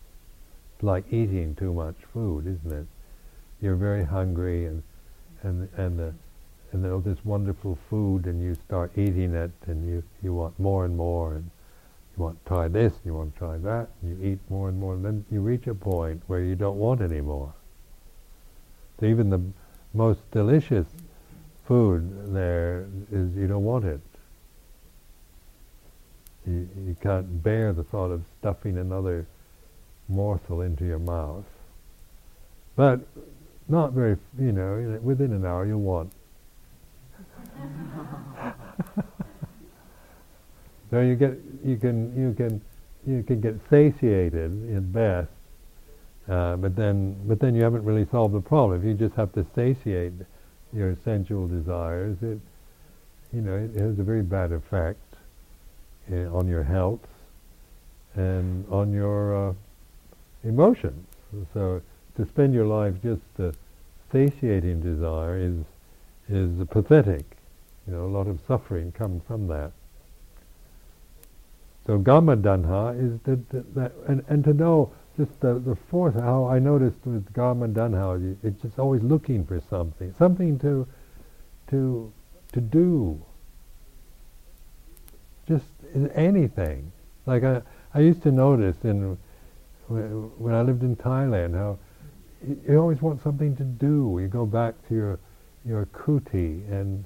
[0.76, 2.88] It's like eating too much food, isn't it?
[3.62, 4.84] You're very hungry, and
[5.44, 6.14] and and the
[6.72, 10.86] and all this wonderful food, and you start eating it, and you you want more
[10.86, 11.50] and more, and
[12.16, 14.70] you want to try this, and you want to try that, and you eat more
[14.70, 17.54] and more, and then you reach a point where you don't want any more.
[19.00, 19.42] So even the
[19.94, 20.88] most delicious
[21.68, 24.00] food there is you don't want it.
[26.46, 29.28] You, you can't bear the thought of stuffing another
[30.08, 31.44] morsel into your mouth.
[32.76, 33.02] But
[33.68, 36.14] not very, you know, within an hour you'll want.
[40.90, 42.62] so you get, you can, you can,
[43.06, 45.28] you can get satiated at best,
[46.30, 48.88] uh, but then, but then you haven't really solved the problem.
[48.88, 50.14] You just have to satiate
[50.74, 52.40] your sensual desires, it,
[53.34, 55.00] you know, it has a very bad effect
[56.12, 57.06] uh, on your health
[58.16, 59.54] and on your uh,
[60.44, 61.06] emotions.
[61.54, 61.82] So
[62.16, 63.52] to spend your life just uh,
[64.12, 65.58] satiating desire is
[66.30, 67.26] is pathetic.
[67.88, 69.72] You know, a lot of suffering comes from that.
[71.86, 73.20] So Kama Tanha is
[73.76, 78.38] that and, and to know just the, the fourth, how I noticed with Kama Tanha,
[78.44, 80.88] it's just always looking for something, something to,
[81.72, 82.14] to,
[82.54, 83.20] to do.
[85.48, 85.66] Just
[86.14, 86.92] anything.
[87.26, 87.62] Like I,
[87.94, 89.18] I used to notice in,
[89.88, 91.80] when I lived in Thailand, how
[92.68, 94.20] you always want something to do.
[94.22, 95.20] You go back to your,
[95.66, 97.04] your kuti and,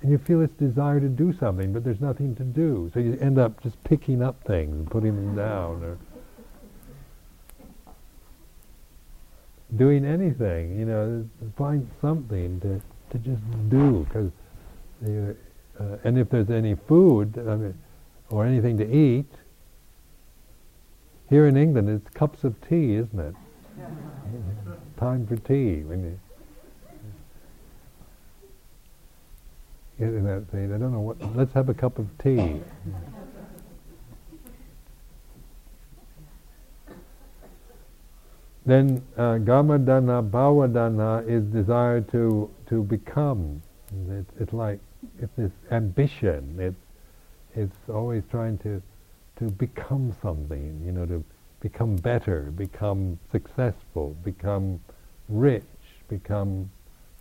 [0.00, 2.90] and you feel this desire to do something, but there's nothing to do.
[2.94, 5.82] So you end up just picking up things and putting them down.
[5.82, 5.98] Or,
[9.76, 12.80] doing anything, you know, find something to,
[13.10, 14.30] to just do, because
[15.80, 17.74] uh, and if there's any food I mean,
[18.30, 19.30] or anything to eat,
[21.28, 23.34] here in England it's cups of tea, isn't it?
[24.98, 25.82] Time for tea.
[25.82, 26.20] When you
[29.98, 31.36] get in that thing, I don't know what.
[31.36, 32.60] Let's have a cup of tea.
[38.64, 43.60] Then uh, kama tanha, bhavadana is desire to to become.
[44.08, 44.78] It's, it's like
[45.18, 46.56] it's this ambition.
[46.58, 46.76] It's
[47.54, 48.80] it's always trying to
[49.38, 50.80] to become something.
[50.84, 51.24] You know, to
[51.60, 54.80] become better, become successful, become
[55.28, 55.64] rich,
[56.08, 56.70] become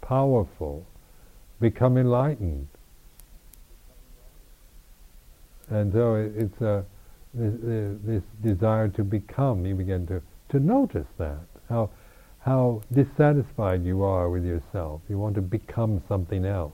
[0.01, 0.85] powerful,
[1.59, 2.67] become enlightened.
[5.69, 6.85] And so it, it's a
[7.33, 9.65] this, this desire to become.
[9.65, 10.21] You begin to
[10.51, 11.39] to notice that,
[11.69, 11.89] how,
[12.39, 15.01] how dissatisfied you are with yourself.
[15.09, 16.73] You want to become something else.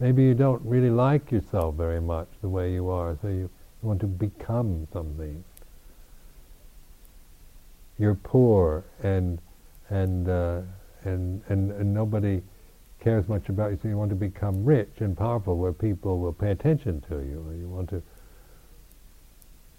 [0.00, 3.50] Maybe you don't really like yourself very much the way you are, so you
[3.82, 5.44] want to become something.
[8.02, 9.38] you're poor and
[9.90, 10.60] and uh,
[11.04, 12.42] and, and and nobody
[13.00, 16.32] cares much about you, so you want to become rich and powerful, where people will
[16.32, 18.02] pay attention to you, or you want to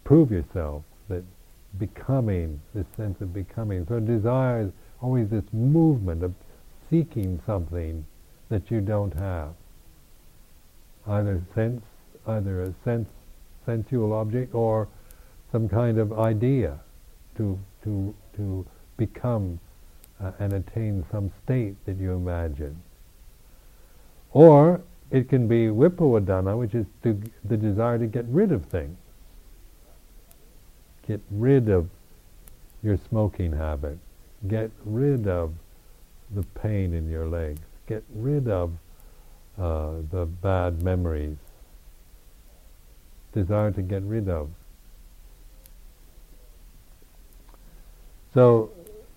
[0.04, 1.24] prove yourself that
[1.80, 3.86] becoming, this sense of becoming.
[3.88, 4.72] So desire is
[5.02, 6.34] always this movement of
[6.90, 8.06] seeking something
[8.50, 9.54] that you don't have.
[11.08, 11.84] Either sense,
[12.28, 13.10] either a sense,
[13.66, 14.88] sensual object, or
[15.52, 16.80] some kind of idea
[17.38, 18.66] to to to
[18.98, 19.60] become
[20.22, 22.82] uh, and attain some state that you imagine.
[24.32, 28.66] Or it can be vibhava tanha, which is to, the desire to get rid of
[28.66, 28.98] things.
[31.08, 31.90] Get rid of
[32.82, 33.98] your smoking habit.
[34.48, 35.54] Get rid of
[36.34, 37.62] the pain in your legs.
[37.88, 38.72] Get rid of
[39.58, 41.38] uh, the bad memories.
[43.34, 44.50] Desire to get rid of.
[48.34, 48.72] So,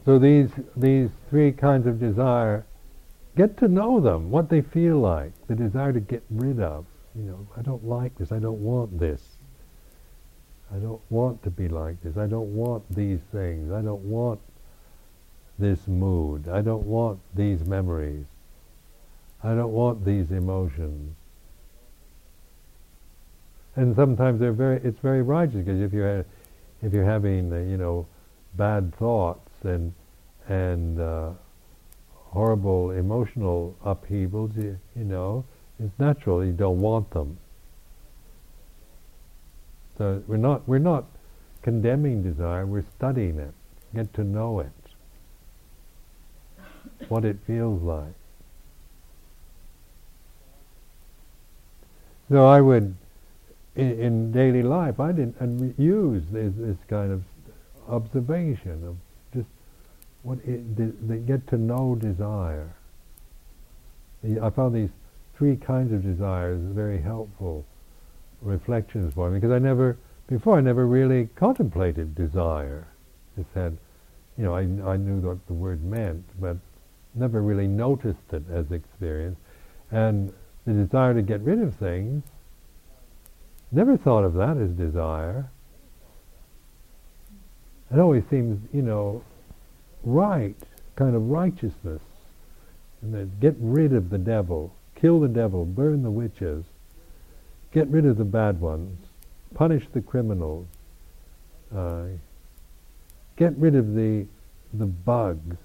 [0.04, 2.66] so these these three kinds of desire,
[3.36, 6.84] get to know them, what they feel like, the desire to get rid of.
[7.14, 8.30] You know, I don't like this.
[8.30, 9.35] I don't want this.
[10.74, 12.16] I don't want to be like this.
[12.16, 13.72] I don't want these things.
[13.72, 14.40] I don't want
[15.58, 16.48] this mood.
[16.48, 18.26] I don't want these memories.
[19.42, 21.14] I don't want these emotions.
[23.76, 24.80] And sometimes they're very.
[24.82, 26.24] It's very righteous because if you're
[26.82, 28.06] if you're having uh, you know
[28.54, 29.92] bad thoughts and
[30.48, 31.30] and uh,
[32.12, 35.44] horrible emotional upheavals, you, you know,
[35.78, 37.38] it's natural you don't want them.
[39.98, 41.06] So we're not we're not
[41.62, 42.66] condemning desire.
[42.66, 43.52] We're studying it,
[43.94, 44.70] get to know it,
[47.08, 48.14] what it feels like.
[52.28, 52.94] So I would,
[53.76, 57.22] in, in daily life, I didn't use this, this kind of
[57.88, 58.96] observation of
[59.32, 59.48] just
[60.22, 62.74] what it, they get to know desire.
[64.24, 64.90] I found these
[65.36, 67.64] three kinds of desires very helpful
[68.46, 72.88] reflections for me because I never before I never really contemplated desire.
[73.36, 73.76] Just had,
[74.38, 76.56] you know, I I knew what the word meant, but
[77.14, 79.38] never really noticed it as experience,
[79.90, 80.32] and
[80.64, 82.24] the desire to get rid of things.
[83.72, 85.50] Never thought of that as desire.
[87.92, 89.22] It always seems, you know,
[90.02, 90.56] right,
[90.96, 92.02] kind of righteousness.
[93.02, 96.64] And then get rid of the devil, kill the devil, burn the witches,
[97.76, 98.98] get rid of the bad ones,
[99.54, 100.66] punish the criminals,
[101.76, 102.04] uh,
[103.36, 104.26] get rid of the
[104.72, 105.58] the bugs,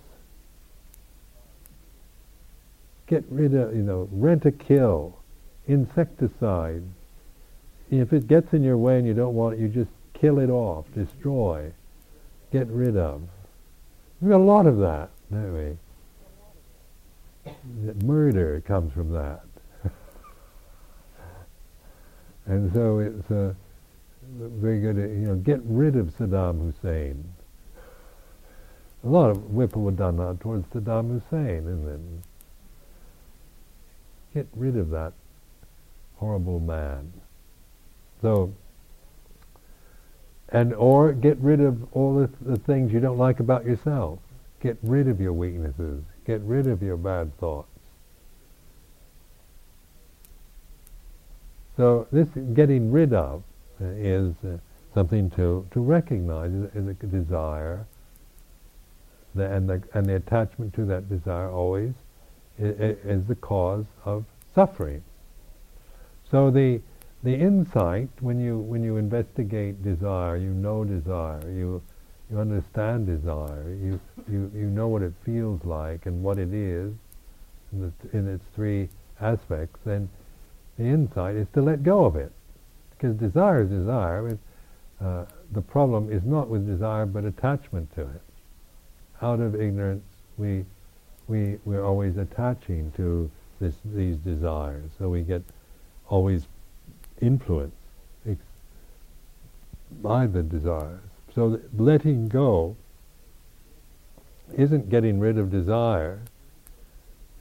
[3.08, 5.14] get rid of, you know, Rentokil,
[5.68, 6.84] insecticide.
[7.90, 10.50] If it gets in your way and you don't want it, you just kill it
[10.50, 11.72] off, destroy
[12.52, 13.22] get rid of.
[14.20, 15.78] We've got a lot of that, don't
[17.46, 18.06] we?
[18.06, 19.46] Murder comes from that.
[22.52, 23.54] And so it's uh,
[24.38, 27.24] very good, to, you know, get rid of Saddam Hussein.
[29.06, 32.00] A lot of vibhava tanha towards Saddam Hussein, isn't it?
[34.34, 35.14] Get rid of that
[36.18, 37.14] horrible man.
[38.22, 38.54] So
[40.50, 44.20] and or get rid of all the, the things you don't like about yourself.
[44.62, 46.04] Get rid of your weaknesses.
[46.28, 47.71] Get rid of your bad thoughts.
[51.78, 53.44] So this getting rid of
[53.82, 54.58] uh, is uh,
[54.94, 57.86] something to, to recognize as a desire,
[59.34, 61.94] the, and, the, and the attachment to that desire always
[62.60, 65.04] is, is the cause of suffering.
[66.30, 66.82] So the
[67.24, 71.82] the insight when you when you investigate desire, you know desire, you
[72.32, 74.00] you understand desire, you
[74.30, 76.92] you you know what it feels like and what it is
[77.72, 79.80] in, the, in its three aspects.
[79.86, 80.10] Then
[80.82, 82.32] the insight is to let go of it,
[82.92, 84.30] because desire is desire.
[84.30, 84.40] It,
[85.00, 88.22] uh, the problem is not with desire but attachment to it.
[89.22, 90.04] Out of ignorance,
[90.38, 90.66] we
[91.28, 93.30] we we're always attaching to
[93.60, 95.44] this, these desires, so we get
[96.10, 96.48] always
[97.22, 97.76] influence
[100.02, 101.00] by the desires.
[101.36, 102.76] So letting go
[104.58, 106.20] isn't getting rid of desire.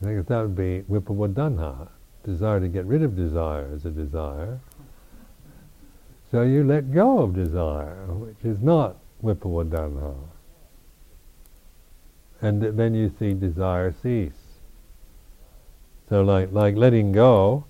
[0.02, 1.88] I think that would be vibhava tanha.
[2.24, 4.60] Desire to get rid of desire is a desire.
[6.30, 10.14] So you let go of desire, which is not vibhava tanha.
[12.42, 14.32] And then you see desire cease.
[16.08, 17.64] So like, like letting go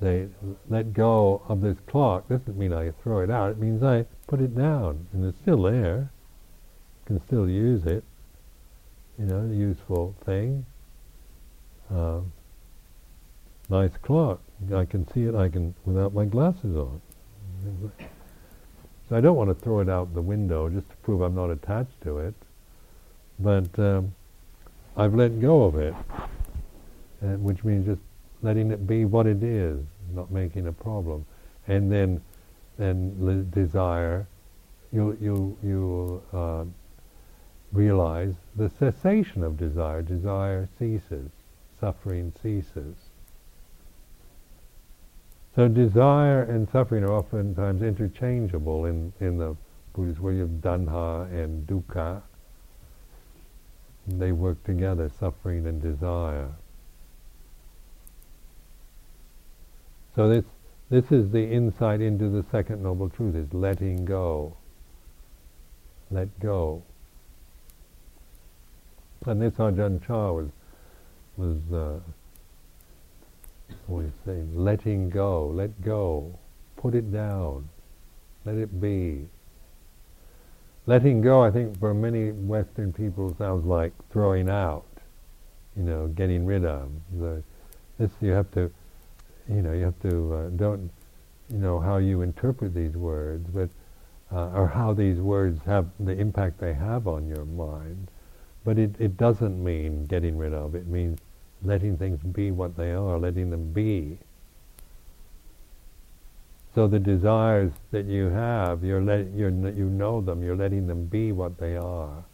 [0.00, 0.28] say,
[0.68, 3.52] let go of this clock, doesn't mean I throw it out.
[3.52, 6.10] It means I put it down, and it's still there.
[7.06, 8.04] can still use it.
[9.18, 10.66] You know, useful thing.
[11.94, 12.20] Uh,
[13.68, 14.40] nice clock.
[14.74, 15.34] I can see it.
[15.34, 17.00] I can without my glasses on.
[19.08, 21.50] So I don't want to throw it out the window just to prove I'm not
[21.50, 22.34] attached to it.
[23.38, 24.14] But um,
[24.96, 25.94] I've let go of it,
[27.20, 28.00] which means just
[28.42, 29.80] letting it be what it is,
[30.14, 31.26] not making a problem.
[31.66, 32.20] And then,
[32.78, 34.26] then desire,
[34.92, 36.64] you you you uh,
[37.72, 40.02] realize the cessation of desire.
[40.02, 41.30] Desire ceases,
[41.80, 42.94] suffering ceases.
[45.54, 49.56] So desire and suffering are oftentimes interchangeable in, in the
[49.92, 50.62] Buddhist where of have
[51.32, 52.22] and dukkha.
[54.06, 56.50] They work together, suffering and desire.
[60.16, 60.44] So this
[60.90, 64.56] this is the insight into the second noble truth: is letting go.
[66.10, 66.82] Let go.
[69.26, 70.48] And this Ajahn Chah was
[71.36, 72.00] was uh,
[73.88, 76.38] always saying, letting go, let go,
[76.76, 77.68] put it down,
[78.44, 79.26] let it be.
[80.86, 84.84] Letting go, I think, for many Western people sounds like throwing out,
[85.76, 86.90] you know, getting rid of.
[87.18, 87.42] The,
[87.98, 88.70] this you have to,
[89.48, 90.90] you know, you have to uh, don't,
[91.48, 93.70] you know, how you interpret these words, but
[94.32, 98.10] uh, or how these words have the impact they have on your mind.
[98.64, 100.74] But it, it doesn't mean getting rid of.
[100.74, 101.18] It means
[101.64, 104.18] letting things be what they are, letting them be.
[106.74, 111.06] So the desires that you have, you're let, you're, you know them, you're letting them
[111.06, 112.24] be what they are.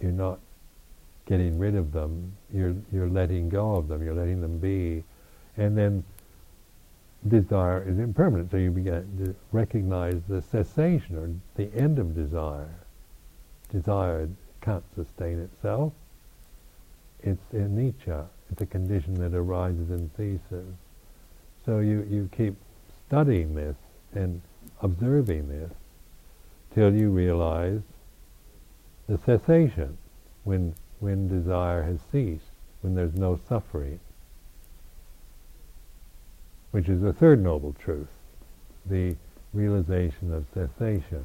[0.00, 0.40] You're not
[1.26, 5.04] getting rid of them, you're, you're letting go of them, you're letting them be.
[5.56, 6.02] And then
[7.28, 12.74] desire is impermanent, so you begin to recognize the cessation or the end of desire.
[13.70, 14.28] Desire
[14.62, 15.92] can't sustain itself
[17.22, 18.26] it's anicca.
[18.50, 20.66] It's a condition that arises and ceases.
[21.64, 22.54] So you, you keep
[23.06, 23.76] studying this
[24.12, 24.40] and
[24.82, 25.70] observing this
[26.74, 27.80] till you realize
[29.08, 29.98] the cessation
[30.44, 32.44] when when desire has ceased,
[32.82, 33.98] when there's no suffering,
[36.70, 38.08] which is the third noble truth,
[38.86, 39.16] the
[39.52, 41.24] realization of cessation.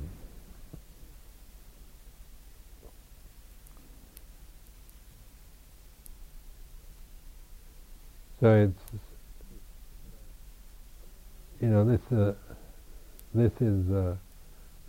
[8.41, 9.01] So it's
[11.61, 12.33] you know this uh,
[13.33, 14.15] this is uh,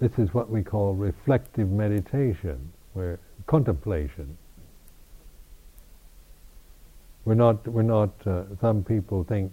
[0.00, 4.36] this is what we call reflective meditation, where contemplation.
[7.24, 8.10] We're not we're not.
[8.26, 9.52] Uh, some people think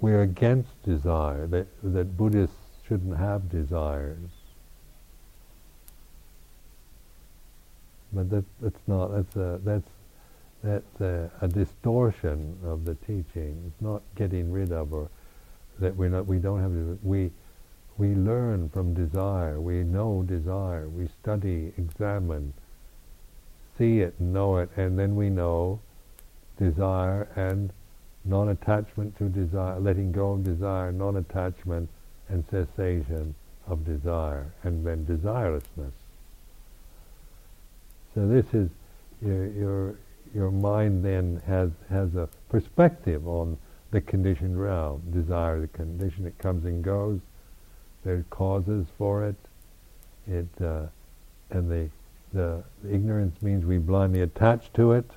[0.00, 4.30] we're against desire that that Buddhists shouldn't have desires.
[8.12, 9.88] But that, that's not that's a, that's
[10.62, 13.62] that's a, a, distortion of the teaching.
[13.66, 15.08] It's not getting rid of or
[15.80, 17.30] that we're not, we don't have, to, we,
[17.98, 22.52] we learn from desire, we know desire, we study, examine,
[23.76, 25.80] see it, know it, and then we know
[26.58, 27.72] desire and
[28.24, 31.88] non-attachment to desire, letting go of desire, non-attachment
[32.28, 33.34] and cessation
[33.66, 35.92] of desire, and then desirelessness.
[38.14, 38.68] So this is
[39.22, 39.94] your
[40.34, 43.58] your mind then has has a perspective on
[43.90, 45.02] the conditioned realm.
[45.12, 47.20] Desire, the condition, it comes and goes.
[48.04, 49.36] There are causes for it.
[50.26, 50.86] It uh,
[51.50, 51.88] and the,
[52.32, 55.10] the the ignorance means we blindly attach to it,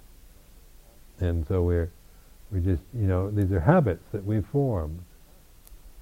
[1.20, 1.91] and so we're
[2.51, 4.99] we just you know these are habits that we formed.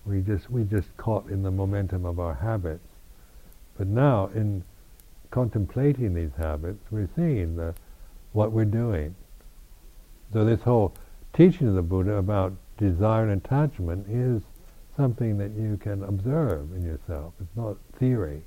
[0.05, 2.87] We just we just caught in the momentum of our habits,
[3.77, 4.63] but now in
[5.31, 7.73] contemplating these habits, we're seeing the
[8.33, 9.15] what we're doing.
[10.33, 10.93] So this whole
[11.33, 14.41] teaching of the Buddha about desire and attachment is
[14.97, 17.33] something that you can observe in yourself.
[17.39, 18.41] It's not theory.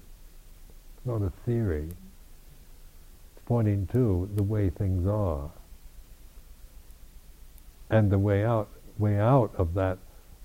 [0.96, 1.88] It's not a theory.
[1.88, 5.50] It's pointing to the way things are.
[7.90, 8.68] And the way out,
[8.98, 9.98] way out of that,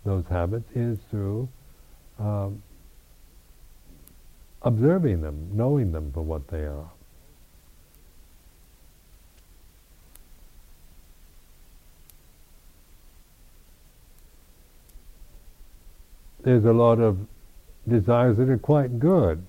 [0.06, 1.50] those habits is through
[2.20, 2.62] um,
[4.62, 6.92] observing them, knowing them for what they are.
[16.44, 17.18] There's a lot of
[17.88, 19.46] desires that are quite good,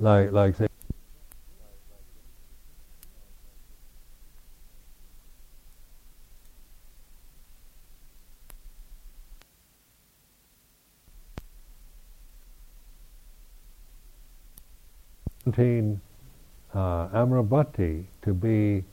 [0.00, 0.66] like like say
[16.74, 18.84] uh, Amaravati to be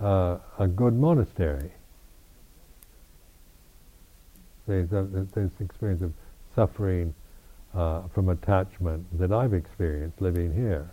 [0.00, 1.70] uh, a good monastery.
[4.66, 6.12] There's, there's experience of
[6.54, 7.14] suffering
[7.74, 10.90] uh, from attachment that I've experienced living here.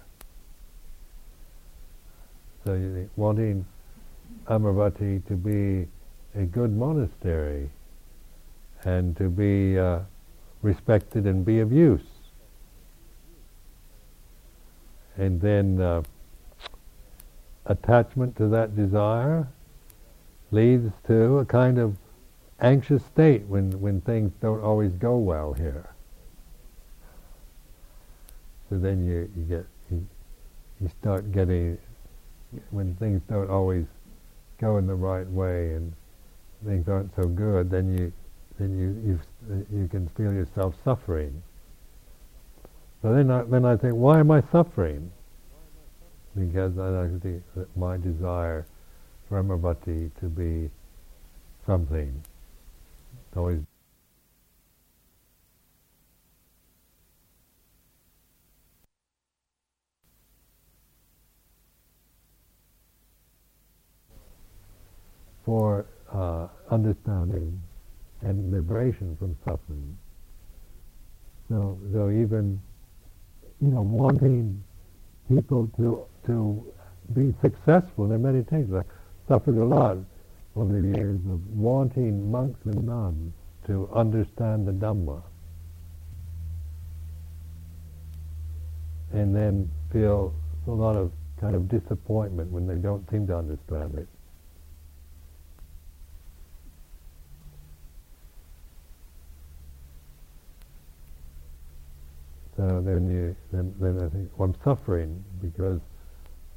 [2.66, 3.66] So wanting
[4.48, 5.88] Amaravati to be
[6.36, 7.70] a good monastery
[8.84, 10.00] and to be uh,
[10.62, 12.02] respected and be of use.
[15.16, 16.04] And then uh,
[17.66, 19.48] attachment to that desire
[20.52, 21.96] leads to a kind of
[22.60, 25.94] anxious state when, when things don't always go well here.
[28.70, 30.06] So then you, you get you,
[30.82, 31.78] you start getting
[32.72, 33.86] when things don't always
[34.60, 35.94] go in the right way and
[36.66, 38.12] things aren't so good, then you
[38.60, 41.42] then you you you can feel yourself suffering.
[43.02, 45.12] So then I, then I think, why am I suffering?
[46.36, 48.66] Because I that my desire
[49.30, 50.70] for Amaravati to be
[51.66, 52.24] something
[53.38, 53.62] always
[65.46, 67.62] for uh, understanding
[68.22, 69.98] and liberation from suffering.
[71.50, 72.62] So, so even
[73.62, 74.62] you know wanting
[75.30, 76.74] people to to
[77.14, 78.76] be successful in their meditation.
[78.76, 78.84] I
[79.34, 79.98] suffered a lot
[80.66, 83.34] the years of wanting monks and nuns
[83.66, 85.22] to understand the Dhamma,
[89.14, 90.34] and then feel
[90.68, 94.08] a lot of kind of disappointment when they don't seem to understand it.
[102.58, 105.80] So then you, then, then I think, well, I'm suffering because,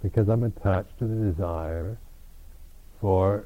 [0.03, 1.99] because I'm attached to the desire
[3.03, 3.45] for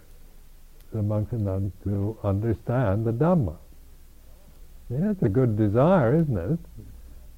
[0.95, 3.57] the monks and nuns to understand the Dhamma.
[4.89, 6.59] Yeah, it's a good desire, isn't it?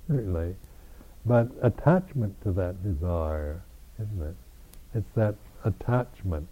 [0.08, 0.54] Certainly.
[1.24, 3.62] But attachment to that desire,
[4.00, 4.36] isn't it?
[4.94, 5.34] It's that
[5.64, 6.46] attachment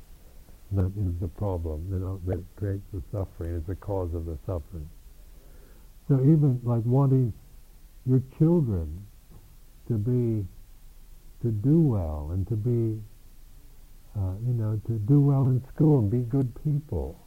[0.72, 4.38] that is the problem, you know, that creates the suffering, is the cause of the
[4.46, 4.88] suffering.
[6.08, 7.32] So even like wanting
[8.06, 9.06] your children
[9.88, 10.46] to be
[11.42, 13.00] to do well and to be
[14.16, 17.18] uh, you know to do well in school and be good people.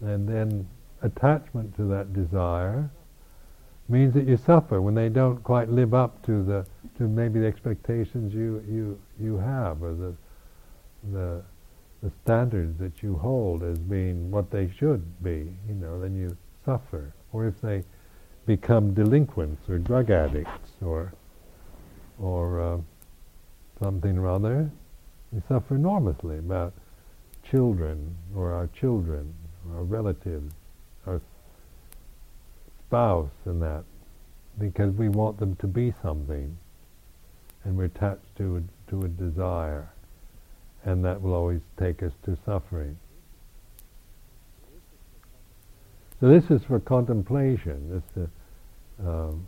[0.00, 0.68] And then
[1.02, 2.90] attachment to that desire
[3.88, 6.66] means that you suffer when they don't quite live up to the
[6.98, 10.14] to maybe the expectations you you you have or the
[11.12, 11.42] the
[12.02, 16.36] the standards that you hold as being what they should be you know then you
[16.64, 17.12] suffer.
[17.32, 17.84] Or if they
[18.46, 21.12] become delinquents or drug addicts or
[22.18, 22.78] or uh,
[23.80, 24.70] something or other,
[25.32, 26.72] we suffer enormously about
[27.48, 29.34] children or our children
[29.68, 30.52] or our relatives,
[31.06, 31.20] our
[32.86, 33.84] spouse and that,
[34.58, 36.56] because we want them to be something
[37.64, 39.90] and we're attached to a, to a desire
[40.84, 42.98] and that will always take us to suffering.
[46.20, 47.90] So this is for contemplation.
[47.90, 48.30] This is
[49.06, 49.46] um,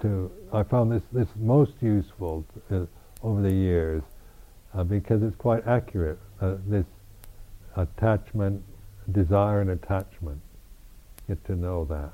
[0.00, 2.80] to I found this this most useful uh,
[3.22, 4.02] over the years
[4.74, 6.18] uh, because it's quite accurate.
[6.40, 6.86] Uh, this
[7.76, 8.62] attachment,
[9.10, 10.40] desire, and attachment.
[11.28, 12.12] Get to know that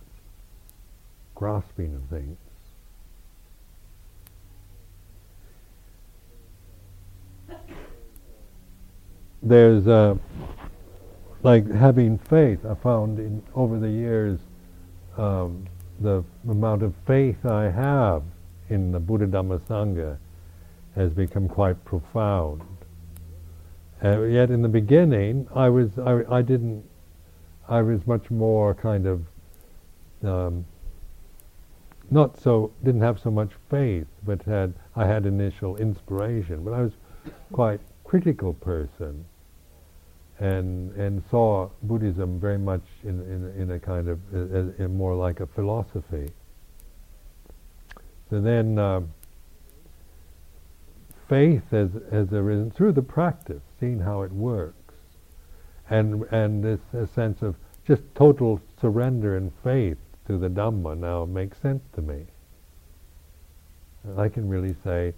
[1.35, 2.37] grasping of things.
[9.41, 10.17] There's uh,
[11.43, 12.65] like having faith.
[12.67, 14.41] I found in over the years.
[15.17, 15.67] Um,
[16.01, 18.23] the amount of faith I have
[18.69, 20.19] in the Buddha Dhamma Sangha
[20.99, 22.63] has become quite profound.
[24.05, 26.85] Uh, yet in the beginning, I was I, I, didn't
[27.69, 29.25] I was much more kind of
[30.25, 30.65] um,
[32.11, 36.83] not so didn't have so much faith, but had I had initial inspiration, but I
[36.83, 36.93] was
[37.53, 39.25] quite critical person
[40.39, 45.15] and and saw Buddhism very much in in, in a kind of uh, uh, more
[45.15, 46.31] like a philosophy.
[48.31, 49.01] So then, uh,
[51.29, 54.95] faith has has arisen through the practice, seeing how it works,
[55.89, 56.81] and and this
[57.15, 57.57] sense of
[57.87, 62.27] just total surrender and faith to the Dhamma now makes sense to me.
[64.17, 65.15] I can really say,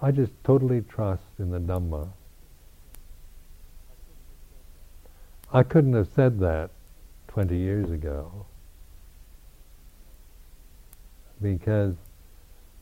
[0.00, 2.08] I just totally trust in the Dhamma
[5.54, 6.70] I couldn't have said that
[7.28, 8.46] 20 years ago
[11.42, 11.94] because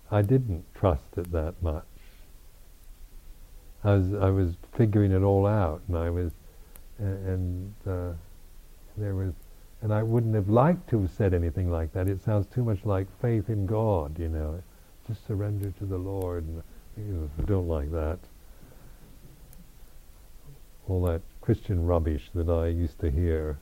[0.08, 1.89] I didn't trust it that much.
[3.82, 6.32] I was I was figuring it all out, and I was,
[6.98, 8.12] and uh,
[8.96, 9.32] there was,
[9.80, 12.08] and I wouldn't have liked to have said anything like that.
[12.08, 14.62] It sounds too much like faith in God, you know,
[15.08, 16.44] just surrender to the Lord.
[16.44, 16.62] And
[16.98, 18.18] you know, I don't like that.
[20.88, 23.58] All that Christian rubbish that I used to hear,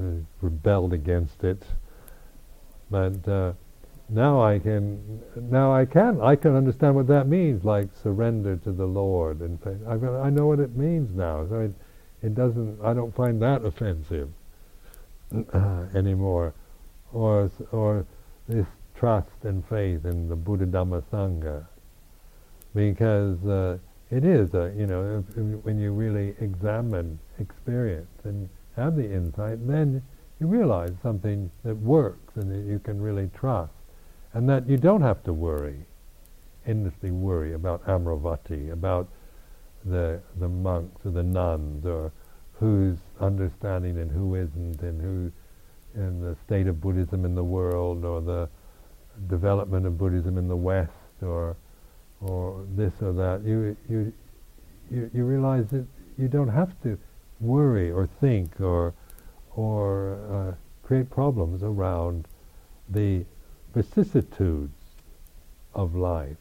[0.00, 1.62] uh, rebelled against it,
[2.90, 3.28] but.
[3.28, 3.52] Uh,
[4.08, 8.72] now I can now I can I can understand what that means like surrender to
[8.72, 11.46] the Lord and I, I know what it means now.
[11.48, 11.72] So it,
[12.22, 14.30] it doesn't I don't find that offensive
[15.94, 16.54] anymore.
[17.12, 18.06] Or or
[18.48, 21.66] this trust and faith in the Buddha Dhamma Sangha
[22.74, 23.78] because uh,
[24.10, 25.24] it is a, you know
[25.62, 30.02] when you really examine experience and have the insight then
[30.40, 33.73] you realize something that works and that you can really trust
[34.34, 35.86] and that you don't have to worry,
[36.66, 39.08] endlessly worry about Amaravati, about
[39.84, 42.12] the the monks or the nuns, or
[42.54, 45.32] who's understanding and who isn't, and who
[45.94, 48.48] in the state of Buddhism in the world, or the
[49.28, 50.90] development of Buddhism in the West,
[51.22, 51.56] or
[52.20, 53.42] or this or that.
[53.44, 54.12] You you
[54.90, 55.86] you, you realize that
[56.18, 56.98] you don't have to
[57.40, 58.94] worry or think or
[59.54, 60.54] or uh,
[60.86, 62.26] create problems around
[62.88, 63.24] the
[63.74, 64.72] vicissitudes
[65.74, 66.36] of life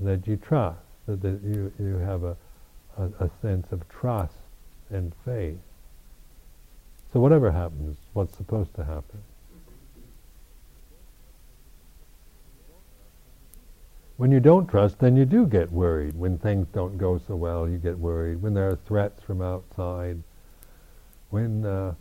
[0.00, 2.36] that you trust, that, that you, you have a,
[2.98, 4.34] a, a sense of trust
[4.90, 5.58] and faith.
[7.12, 9.22] So whatever happens, what's supposed to happen?
[14.16, 16.18] When you don't trust, then you do get worried.
[16.18, 18.40] When things don't go so well, you get worried.
[18.40, 20.22] When there are threats from outside,
[21.28, 21.94] when uh,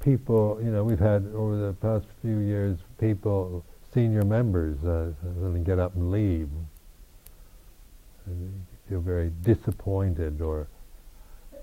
[0.00, 5.60] people, you know, we've had over the past few years, people, senior members, uh, suddenly
[5.60, 6.48] get up and leave.
[8.26, 10.66] And feel very disappointed or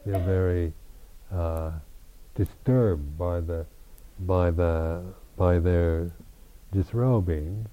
[0.06, 0.72] feel very
[1.32, 1.72] uh,
[2.36, 3.66] disturbed by the
[4.20, 5.04] by the
[5.36, 6.10] by their
[6.72, 7.68] disrobing,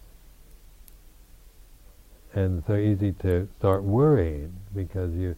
[2.34, 5.36] and so easy to start worrying because you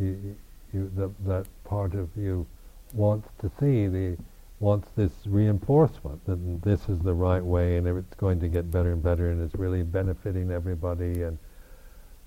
[0.00, 0.36] you,
[0.72, 2.46] you the, that part of you
[2.94, 4.16] wants to see the
[4.58, 8.92] wants this reinforcement that this is the right way and it's going to get better
[8.92, 11.38] and better and it's really benefiting everybody and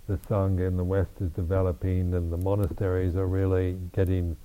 [0.07, 4.35] the Sangha in the West is developing and the monasteries are really getting,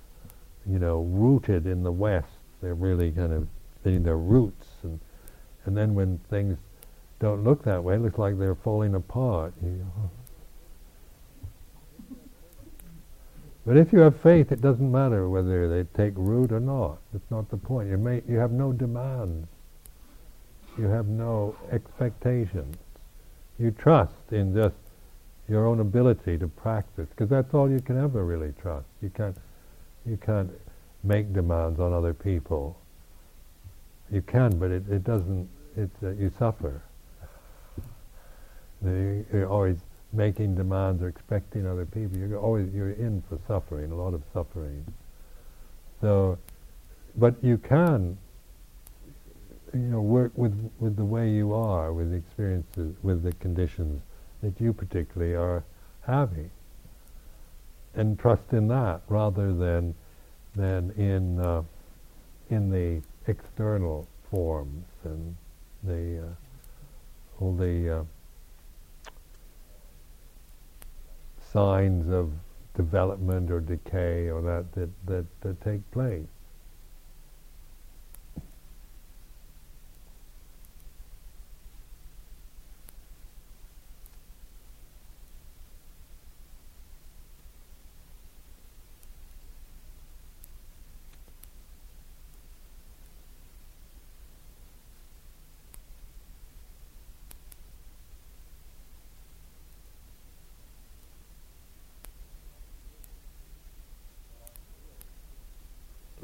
[0.65, 2.27] you know, rooted in the West.
[2.61, 3.47] They're really kind of
[3.83, 4.99] getting their roots and
[5.65, 6.57] and then when things
[7.19, 9.53] don't look that way, it looks like they're falling apart.
[9.63, 10.11] You know.
[13.65, 16.99] But if you have faith, it doesn't matter whether they take root or not.
[17.15, 17.89] It's not the point.
[17.89, 19.47] You, may, you have no demands.
[20.77, 22.75] You have no expectations.
[23.57, 24.75] You trust in just
[25.47, 28.85] your own ability to practice, because that's all you can ever really trust.
[29.01, 29.37] You can't,
[30.05, 30.51] you can't
[31.03, 32.77] make demands on other people.
[34.11, 35.49] You can, but it, it doesn't.
[35.77, 36.81] It's uh, you suffer.
[38.83, 39.77] You, you're always
[40.15, 44.21] making demands or expecting other people, you're always you're in for suffering, a lot of
[44.33, 44.85] suffering.
[46.01, 46.37] So,
[47.15, 48.17] but you can,
[49.73, 54.01] you know, work with with the way you are, with the experiences, with the conditions
[54.41, 55.63] that you particularly are
[56.01, 56.51] having,
[57.93, 59.95] and trust in that rather than
[60.55, 61.63] than in uh,
[62.49, 65.35] in the external forms and
[65.83, 68.03] the uh, all the uh,
[71.55, 72.31] signs of
[72.75, 76.27] development or decay or that that, that, that take place.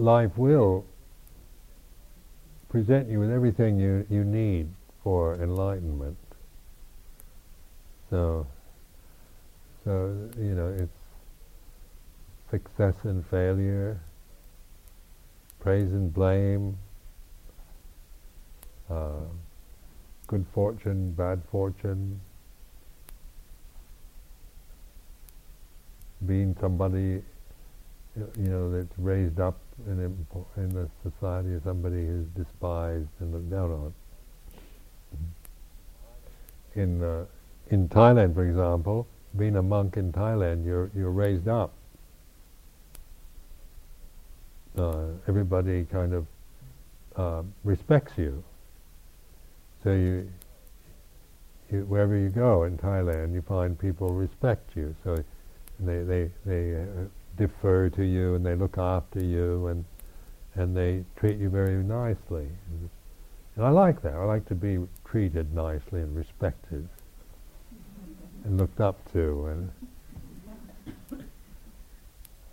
[0.01, 0.83] Life will
[2.69, 4.67] present you with everything you, you need
[5.03, 6.17] for enlightenment.
[8.09, 8.47] So,
[9.85, 10.91] so you know, it's
[12.49, 13.99] success and failure,
[15.59, 16.77] praise and blame,
[18.89, 19.21] uh,
[20.27, 22.19] good fortune, bad fortune,
[26.25, 27.21] being somebody
[28.15, 30.25] you know, that's raised up in,
[30.57, 33.93] in the society as somebody who's despised and looked down on.
[36.75, 37.25] In uh,
[37.69, 39.07] in Thailand, for example,
[39.37, 41.73] being a monk in Thailand, you're you're raised up.
[44.77, 46.25] Uh, everybody kind of
[47.17, 48.41] uh, respects you.
[49.83, 50.31] So you,
[51.71, 54.95] you, wherever you go in Thailand, you find people respect you.
[55.03, 55.17] So
[55.79, 57.05] they they they uh,
[57.41, 59.85] defer to you and they look after you and
[60.55, 62.47] and they treat you very nicely.
[63.55, 64.13] And I like that.
[64.13, 66.87] I like to be treated nicely and respected
[68.43, 69.71] and looked up to and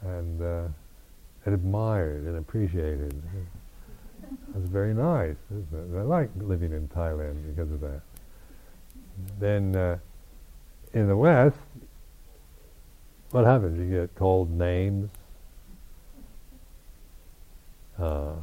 [0.03, 0.69] and, uh,
[1.45, 3.21] and admired and appreciated.
[4.55, 5.99] That's very nice, isn't it?
[5.99, 8.01] I like living in Thailand because of that.
[9.41, 9.99] Then uh,
[10.95, 11.59] in the West,
[13.31, 13.79] what happens?
[13.79, 15.11] You get called names.
[17.99, 18.35] Uh,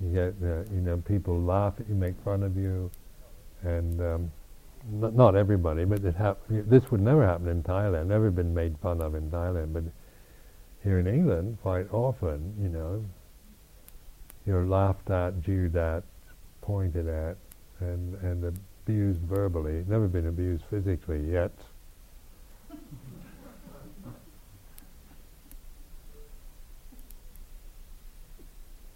[0.00, 2.90] you get, uh, you know, people laugh at you, make fun of you,
[3.62, 4.32] and um,
[4.90, 8.06] not, not everybody, but hap- this would never happen in Thailand.
[8.06, 9.84] Never been made fun of in Thailand, but
[10.82, 13.04] here in England, quite often, you know,
[14.46, 16.02] you're laughed at, jeered at,
[16.62, 17.36] pointed at,
[17.80, 18.44] and and
[18.84, 19.84] abused verbally.
[19.86, 21.52] Never been abused physically yet.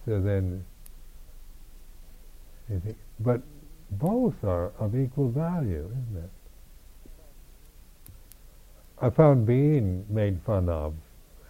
[0.04, 0.64] So then,
[3.20, 3.40] but
[3.90, 6.30] both are of equal value, isn't it?
[9.00, 10.94] I found being made fun of,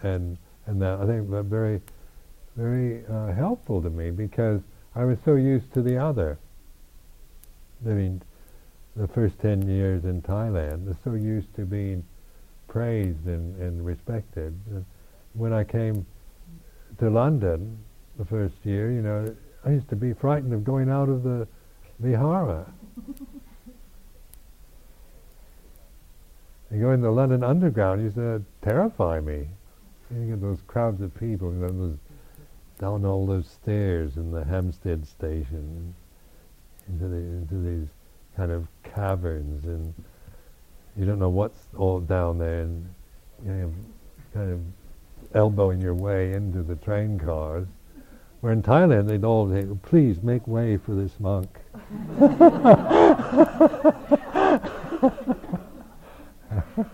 [0.03, 1.81] and and that I think that very,
[2.57, 4.61] very uh, helpful to me because
[4.95, 6.39] I was so used to the other.
[7.85, 8.23] I mean,
[8.97, 12.05] the first ten years in Thailand, I was so used to being
[12.69, 14.59] praised and, and respected.
[15.35, 16.07] When I came
[16.99, 17.79] to London,
[18.19, 19.35] the first year, you know,
[19.65, 21.49] I used to be frightened of going out of the
[21.99, 22.67] vihara.
[26.71, 29.49] and going to the London Underground used to terrify me.
[30.11, 31.97] You get those crowds of people, you know, those,
[32.79, 35.95] down all those stairs in the Hampstead station,
[36.89, 37.89] into, the, into these
[38.37, 39.95] kind of caverns, and
[40.97, 42.89] you don't know what's all down there, and
[43.45, 43.75] you know,
[44.35, 44.61] kind of
[45.35, 47.67] elbowing your way into the train cars.
[48.45, 51.49] Where in Thailand they'd all say, please make way for this monk.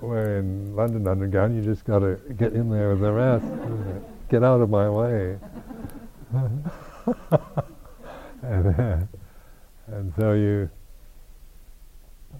[0.00, 3.46] Where in London Underground you just got to get in there with the rest.
[4.28, 5.38] get out of my way.
[8.42, 8.98] and, uh,
[9.86, 10.68] and, so you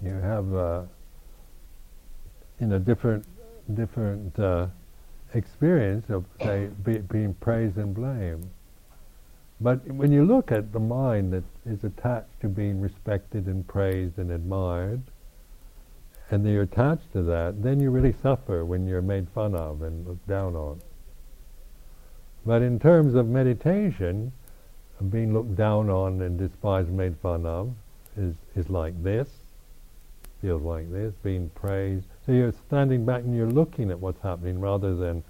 [0.02, 0.82] you have uh,
[2.58, 3.24] you know different
[3.72, 4.66] different uh,
[5.34, 8.48] experience of, say, be, being praised and blamed.
[9.60, 14.18] But when you look at the mind that is attached to being respected and praised
[14.18, 15.02] and admired,
[16.30, 20.06] and you're attached to that, then you really suffer when you're made fun of and
[20.06, 20.80] looked down on.
[22.46, 24.32] But in terms of meditation,
[25.10, 27.72] being looked down on and despised made fun of
[28.16, 29.28] is, is like this,
[30.40, 34.60] feels like this, being praised, so you're standing back and you're looking at what's happening
[34.60, 35.24] rather than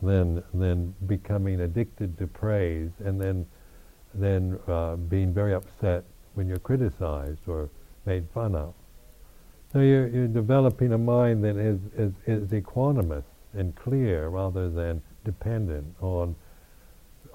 [0.00, 3.44] than than becoming addicted to praise and then
[4.14, 6.02] then uh, being very upset
[6.32, 7.68] when you're criticized or
[8.06, 8.72] made fun of.
[9.70, 15.02] So you're, you're developing a mind that is, is, is equanimous and clear rather than
[15.24, 16.34] dependent on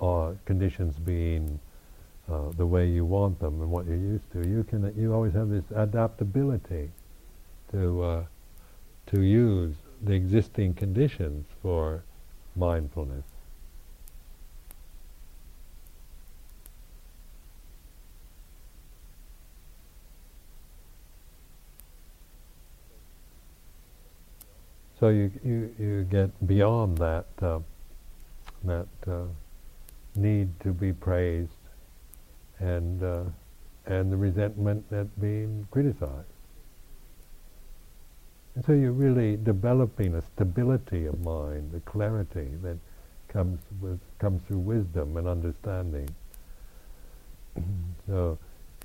[0.02, 1.60] uh, conditions being
[2.32, 4.48] uh, the way you want them and what you're used to.
[4.48, 6.90] You can you always have this adaptability
[7.72, 8.24] to uh,
[9.12, 12.04] to use the existing conditions for
[12.56, 13.24] mindfulness.
[25.00, 27.60] So you, you, you get beyond that, uh,
[28.66, 29.24] that uh,
[30.14, 31.52] need to be praised
[32.60, 33.24] and, uh,
[33.86, 36.28] and the resentment at being criticized.
[38.56, 42.78] And so you're really developing a stability of mind, a clarity that
[43.28, 46.10] comes with comes through wisdom and understanding.
[48.08, 48.38] so,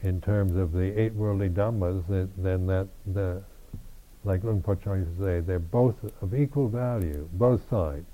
[0.02, 2.04] in terms of the eight worldly dhammas,
[2.36, 3.42] then that the
[4.24, 8.06] like Luang Por Chah used to say, they're both of equal value, both sides,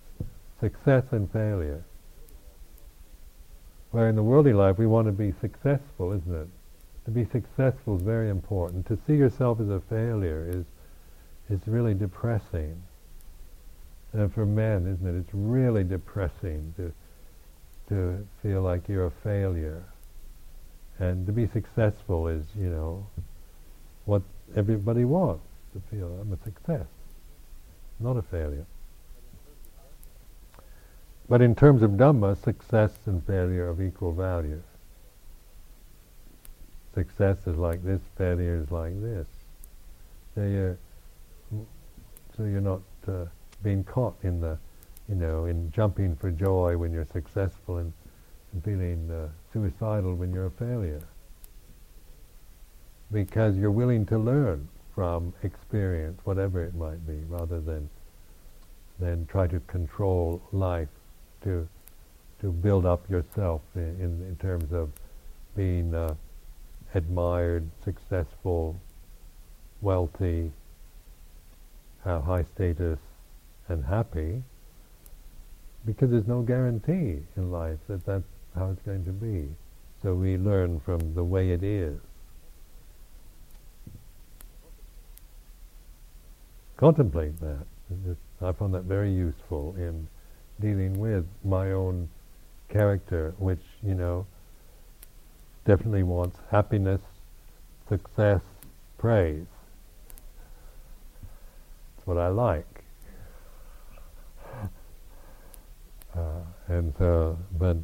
[0.59, 1.85] success and failure.
[3.93, 6.49] Where in the worldly life we want to be successful, isn't it?
[7.07, 8.87] To be successful is very important.
[8.87, 10.65] To see yourself as a failure is
[11.51, 12.83] is really depressing.
[14.13, 15.19] And for men, isn't it?
[15.19, 16.93] It's really depressing to
[17.91, 19.83] to feel like you're a failure.
[20.99, 23.07] And to be successful is, you know,
[24.05, 24.23] what
[24.55, 25.45] everybody wants
[25.75, 26.87] to feel I'm a success,
[27.99, 28.67] not a failure.
[31.29, 34.63] But in terms of Dhamma, success and failure of equal value.
[36.95, 39.29] Success is like this, failure is like this.
[40.35, 40.79] So you're,
[42.45, 43.25] you're not uh,
[43.63, 44.59] being caught in the,
[45.09, 47.93] you know, in jumping for joy when you're successful and,
[48.53, 51.03] and feeling uh, suicidal when you're a failure.
[53.13, 57.89] Because you're willing to learn from experience, whatever it might be, rather than
[58.99, 60.89] than try to control life
[61.43, 61.67] to
[62.41, 64.91] to build up yourself in, in, in terms of
[65.57, 66.15] being uh,
[66.95, 68.81] admired, successful,
[69.81, 70.51] wealthy,
[72.05, 72.99] uh, high status,
[73.69, 74.43] and happy,
[75.87, 78.25] because there's no guarantee in life that that's
[78.55, 79.49] how it's going to be.
[80.03, 81.99] So we learn from the way it is.
[86.77, 87.67] Contemplate that.
[88.41, 90.09] I found that very useful in
[90.61, 92.09] dealing with my own
[92.71, 94.27] character, which, you know,
[95.67, 97.01] definitely wants happiness,
[97.89, 98.41] success,
[98.97, 99.47] praise.
[102.11, 102.83] What I like.
[106.13, 107.77] Uh, and so, but,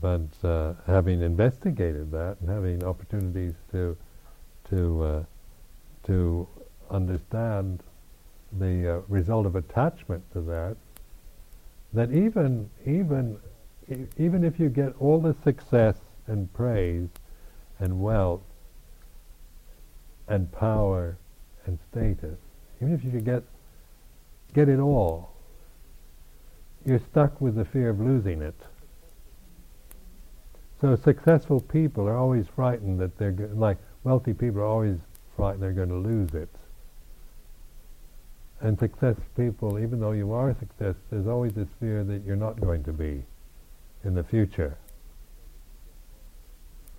[0.00, 3.98] but uh, having investigated that and having opportunities to,
[4.70, 5.24] to, uh,
[6.06, 6.48] to
[6.90, 7.82] understand
[8.58, 10.78] the uh, result of attachment to that,
[11.92, 13.38] that even even
[14.16, 15.96] even if you get all the success
[16.28, 17.10] and praise
[17.78, 18.40] and wealth
[20.28, 21.18] and power
[21.66, 22.38] and status,
[22.84, 23.42] even if you could get
[24.54, 25.30] get it all,
[26.84, 28.54] you're stuck with the fear of losing it.
[30.80, 34.98] So successful people are always frightened that they're go- like wealthy people are always
[35.36, 36.48] frightened they're going to lose it.
[38.60, 42.36] And successful people, even though you are a success, there's always this fear that you're
[42.36, 43.24] not going to be
[44.04, 44.76] in the future.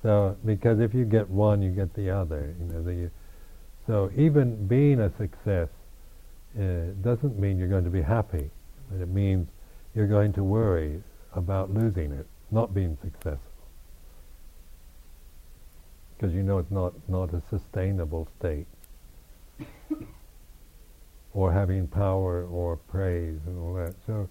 [0.03, 2.53] So, because if you get one, you get the other.
[2.59, 3.09] You know, the,
[3.87, 5.69] so even being a success
[6.59, 8.49] uh, doesn't mean you're going to be happy.
[8.89, 9.47] But it means
[9.93, 11.01] you're going to worry
[11.33, 13.39] about losing it, not being successful.
[16.15, 18.67] Because you know it's not, not a sustainable state
[21.33, 23.95] or having power or praise and all that.
[24.07, 24.29] So,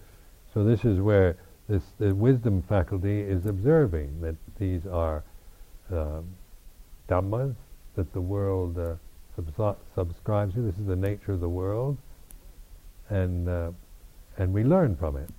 [0.53, 1.37] so this is where
[1.69, 5.25] this the wisdom faculty is observing that these are
[5.91, 6.27] um,
[7.09, 7.55] dhammas
[7.97, 8.95] that the world uh,
[9.95, 10.61] subscribes to.
[10.61, 11.97] This is the nature of the world,
[13.11, 13.71] and uh,
[14.37, 15.31] and we learn from it,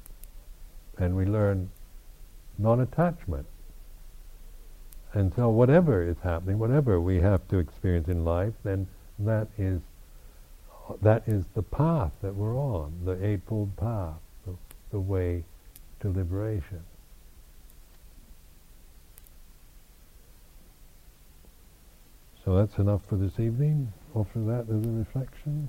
[0.97, 1.69] and we learn
[2.57, 3.45] non-attachment.
[5.13, 8.87] And so, whatever is happening, whatever we have to experience in life, then
[9.19, 9.81] that is
[11.01, 14.53] that is the path that we're on, the Eightfold Path, the,
[14.91, 15.43] the way
[16.01, 16.83] to liberation.
[22.43, 23.91] So that's enough for this evening.
[24.15, 25.67] After that, there's a reflection.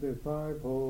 [0.00, 0.87] 55 whole